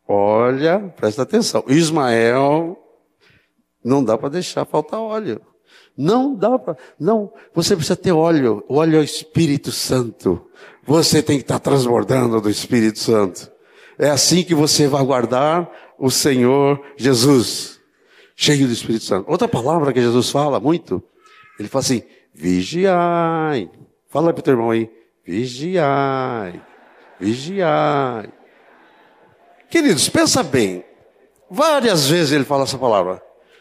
[0.07, 1.62] olha, presta atenção.
[1.69, 2.79] Ismael,
[3.85, 5.43] não dá para deixar faltar óleo.
[5.99, 6.77] Não dá para.
[6.99, 8.65] Não, você precisa ter óleo.
[8.69, 10.41] O óleo é o Espírito Santo.
[10.87, 13.51] Você tem que estar transbordando do Espírito Santo.
[13.99, 15.69] É assim que você vai guardar
[15.99, 17.81] o Senhor Jesus.
[18.37, 19.29] cheio do Espírito Santo.
[19.29, 21.03] Outra palavra que Jesus fala muito,
[21.59, 23.69] ele fala assim: vigiai.
[24.09, 24.89] Fala para o teu irmão aí:
[25.27, 26.63] vigiai,
[27.19, 28.33] vigiai.
[29.69, 30.85] Queridos, pensa bem.
[31.51, 33.21] Várias vezes ele fala essa palavra.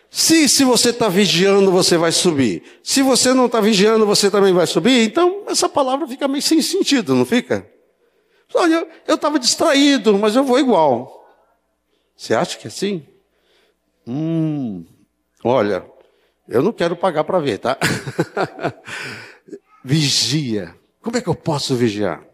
[0.10, 2.64] Se, se você está vigiando, você vai subir.
[2.84, 5.05] Se você não está vigiando, você também vai subir.
[5.05, 7.70] Então, essa palavra fica meio sem sentido, não fica?
[8.53, 11.28] Olha, eu estava distraído, mas eu vou igual.
[12.16, 13.05] Você acha que é assim?
[14.08, 14.86] Hum,
[15.43, 15.86] olha,
[16.47, 17.78] eu não quero pagar para ver, tá?
[19.84, 20.74] Vigia.
[21.01, 22.26] Como é que eu posso vigiar?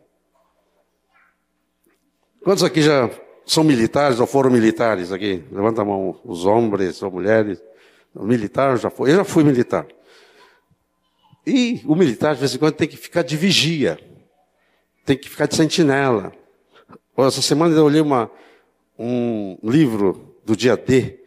[2.44, 3.10] Quantos aqui já
[3.46, 5.44] são militares ou foram militares aqui?
[5.52, 7.62] Levanta a mão, os homens ou mulheres.
[8.16, 9.12] Militar já foi.
[9.12, 9.88] Eu já fui militar.
[11.46, 14.00] E o militar, de vez em quando, tem que ficar de vigia.
[15.06, 16.32] Tem que ficar de sentinela.
[17.18, 18.32] Essa semana eu olhei uma,
[18.98, 21.20] um livro do dia D,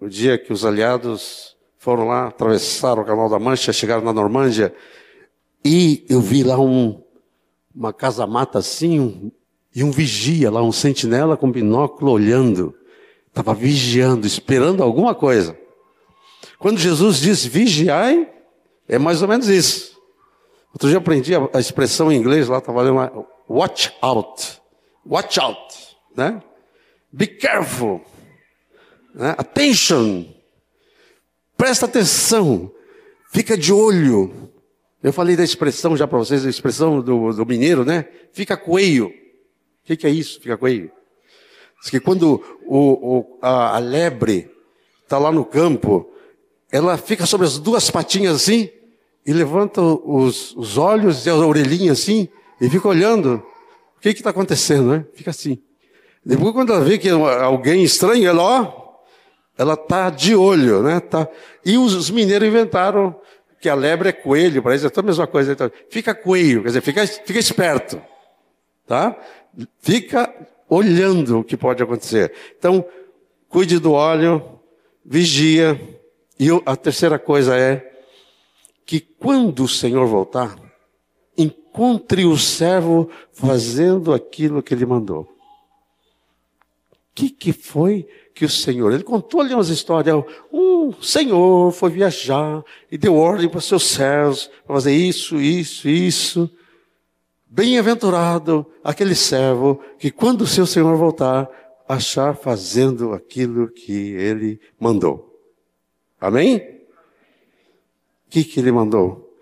[0.00, 4.74] o dia que os aliados foram lá, atravessaram o Canal da Mancha, chegaram na Normândia,
[5.64, 7.02] e eu vi lá um,
[7.74, 9.32] uma casa-mata assim,
[9.74, 12.74] e um vigia lá, um sentinela com binóculo olhando.
[13.28, 15.56] Estava vigiando, esperando alguma coisa.
[16.58, 18.30] Quando Jesus diz vigiai,
[18.86, 19.98] é mais ou menos isso.
[20.72, 23.12] Outro dia eu aprendi a, expressão em inglês lá, estava lendo lá,
[23.48, 24.60] watch out.
[25.04, 25.74] Watch out,
[26.14, 26.42] né?
[27.10, 28.00] Be careful.
[29.14, 29.34] Né?
[29.36, 30.26] Attention.
[31.56, 32.70] Presta atenção.
[33.30, 34.50] Fica de olho.
[35.02, 38.06] Eu falei da expressão já para vocês, a expressão do, do mineiro, né?
[38.32, 39.12] Fica coelho.
[39.82, 40.40] O que, que, é isso?
[40.40, 40.90] Fica com ele.
[41.80, 44.50] Diz que quando o, o, a, a, lebre
[45.02, 46.08] está lá no campo,
[46.70, 48.70] ela fica sobre as duas patinhas assim,
[49.26, 52.28] e levanta os, os olhos e a orelhinha assim,
[52.60, 53.42] e fica olhando.
[53.96, 55.04] O que está acontecendo, né?
[55.14, 55.58] Fica assim.
[56.24, 58.82] Depois, quando ela vê que é alguém estranho, ela, ó,
[59.58, 61.00] ela tá de olho, né?
[61.00, 61.28] Tá.
[61.64, 63.14] E os, os mineiros inventaram
[63.60, 65.52] que a lebre é coelho, para eles é a mesma coisa.
[65.52, 68.00] Então, fica coelho, quer dizer, fica, fica esperto.
[68.86, 69.16] Tá?
[69.80, 70.32] Fica
[70.68, 72.32] olhando o que pode acontecer.
[72.58, 72.84] Então,
[73.48, 74.42] cuide do óleo,
[75.04, 75.80] vigia.
[76.38, 77.92] E a terceira coisa é
[78.86, 80.56] que quando o Senhor voltar,
[81.36, 85.22] encontre o servo fazendo aquilo que ele mandou.
[85.22, 91.90] O que, que foi que o Senhor, ele contou ali umas histórias, um senhor foi
[91.90, 96.50] viajar e deu ordem para seus servos para fazer isso, isso, isso.
[97.54, 101.46] Bem-aventurado aquele servo que, quando o seu senhor voltar,
[101.86, 105.38] achar fazendo aquilo que ele mandou.
[106.18, 106.56] Amém?
[106.56, 109.36] O que, que ele mandou?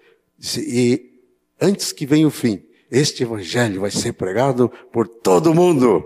[0.58, 1.20] E
[1.60, 6.02] antes que venha o fim, este evangelho vai ser pregado por todo mundo.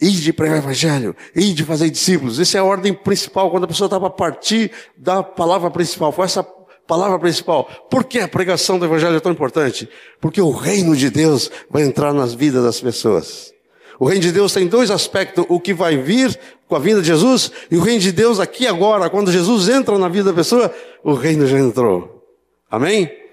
[0.00, 2.40] de pregar o evangelho, de fazer discípulos.
[2.40, 6.10] Essa é a ordem principal, quando a pessoa estava a partir da palavra principal.
[6.10, 6.55] Foi essa
[6.86, 7.68] palavra principal.
[7.90, 9.88] Por que a pregação do Evangelho é tão importante?
[10.20, 13.52] Porque o reino de Deus vai entrar nas vidas das pessoas.
[13.98, 17.06] O reino de Deus tem dois aspectos: o que vai vir com a vinda de
[17.06, 19.10] Jesus e o reino de Deus aqui agora.
[19.10, 20.72] Quando Jesus entra na vida da pessoa,
[21.02, 22.22] o reino já entrou.
[22.70, 23.25] Amém?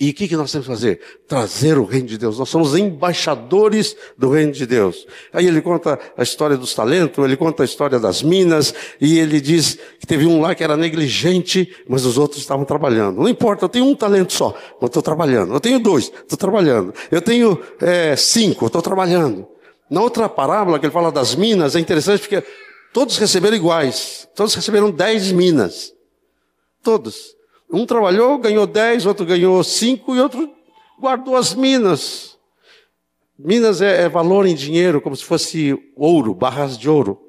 [0.00, 1.00] E o que, que nós temos que fazer?
[1.26, 2.38] Trazer o reino de Deus.
[2.38, 5.04] Nós somos embaixadores do reino de Deus.
[5.32, 9.40] Aí ele conta a história dos talentos, ele conta a história das minas, e ele
[9.40, 13.20] diz que teve um lá que era negligente, mas os outros estavam trabalhando.
[13.20, 15.52] Não importa, eu tenho um talento só, mas estou trabalhando.
[15.52, 16.94] Eu tenho dois, estou trabalhando.
[17.10, 19.48] Eu tenho é, cinco, estou trabalhando.
[19.90, 22.44] Na outra parábola que ele fala das minas, é interessante porque
[22.92, 24.28] todos receberam iguais.
[24.36, 25.92] Todos receberam dez minas.
[26.84, 27.37] Todos.
[27.70, 30.50] Um trabalhou, ganhou 10, outro ganhou 5 e outro
[30.98, 32.38] guardou as minas.
[33.38, 37.24] Minas é, é, valor em dinheiro, como se fosse ouro, barras de ouro.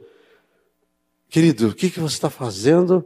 [1.29, 3.05] Querido, o que, que você está fazendo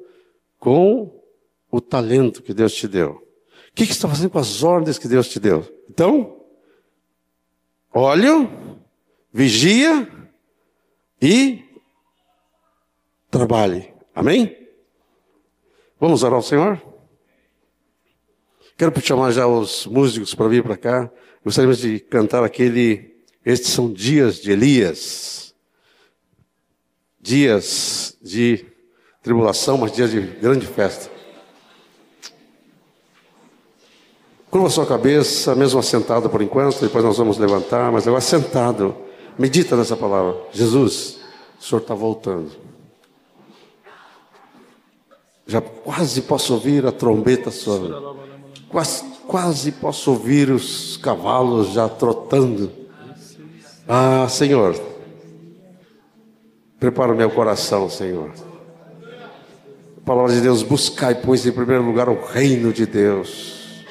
[0.58, 1.22] com
[1.70, 3.22] o talento que Deus te deu?
[3.72, 5.68] O que, que você está fazendo com as ordens que Deus te deu?
[5.90, 6.40] Então,
[7.92, 8.50] olha,
[9.34, 10.08] vigia
[11.22, 11.66] e
[13.30, 13.92] trabalhe.
[14.16, 14.56] Amém?
[16.00, 16.93] Vamos orar ao Senhor?
[18.78, 21.12] Quero chamar já os músicos para vir para cá.
[21.44, 23.14] Gostaríamos de cantar aquele.
[23.46, 25.54] Estes são dias de Elias.
[27.22, 28.66] Dias de
[29.22, 31.12] tribulação, mas dias de grande festa.
[34.50, 38.96] Curva sua cabeça, mesmo assentada por enquanto, depois nós vamos levantar, mas agora sentado.
[39.38, 40.36] Medita nessa palavra.
[40.52, 41.20] Jesus,
[41.60, 42.52] o Senhor está voltando.
[45.48, 48.16] Já quase posso ouvir a trombeta sua.
[48.74, 52.72] Quase, quase posso ouvir os cavalos já trotando.
[53.88, 54.76] Ah, Senhor,
[56.80, 58.32] prepara o meu coração, Senhor.
[59.96, 63.86] A palavra de Deus, buscai, pois, em primeiro lugar o reino de Deus.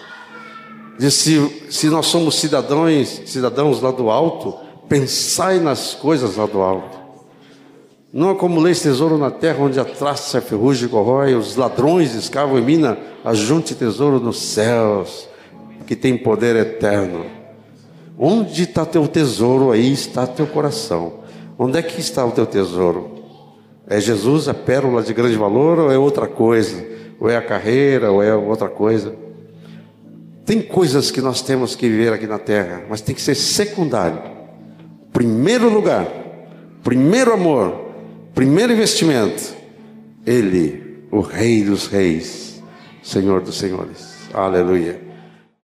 [0.98, 4.58] Diz, se, se nós somos cidadãos, cidadãos lá do alto,
[4.88, 7.01] pensai nas coisas lá do alto.
[8.12, 12.62] Não acumuleis tesouro na terra, onde a traça, a ferrugem corrói, os ladrões escavam em
[12.62, 15.26] mina, ajunte tesouro nos céus,
[15.86, 17.24] que tem poder eterno.
[18.18, 21.20] Onde está teu tesouro, aí está teu coração.
[21.58, 23.12] Onde é que está o teu tesouro?
[23.86, 26.84] É Jesus a pérola de grande valor ou é outra coisa?
[27.18, 29.14] Ou é a carreira ou é outra coisa?
[30.44, 34.20] Tem coisas que nós temos que viver aqui na terra, mas tem que ser secundário.
[35.12, 36.06] Primeiro lugar,
[36.82, 37.81] primeiro amor,
[38.34, 39.54] primeiro investimento,
[40.26, 42.62] Ele, o Rei dos Reis,
[43.02, 44.18] Senhor dos Senhores.
[44.32, 45.11] Aleluia.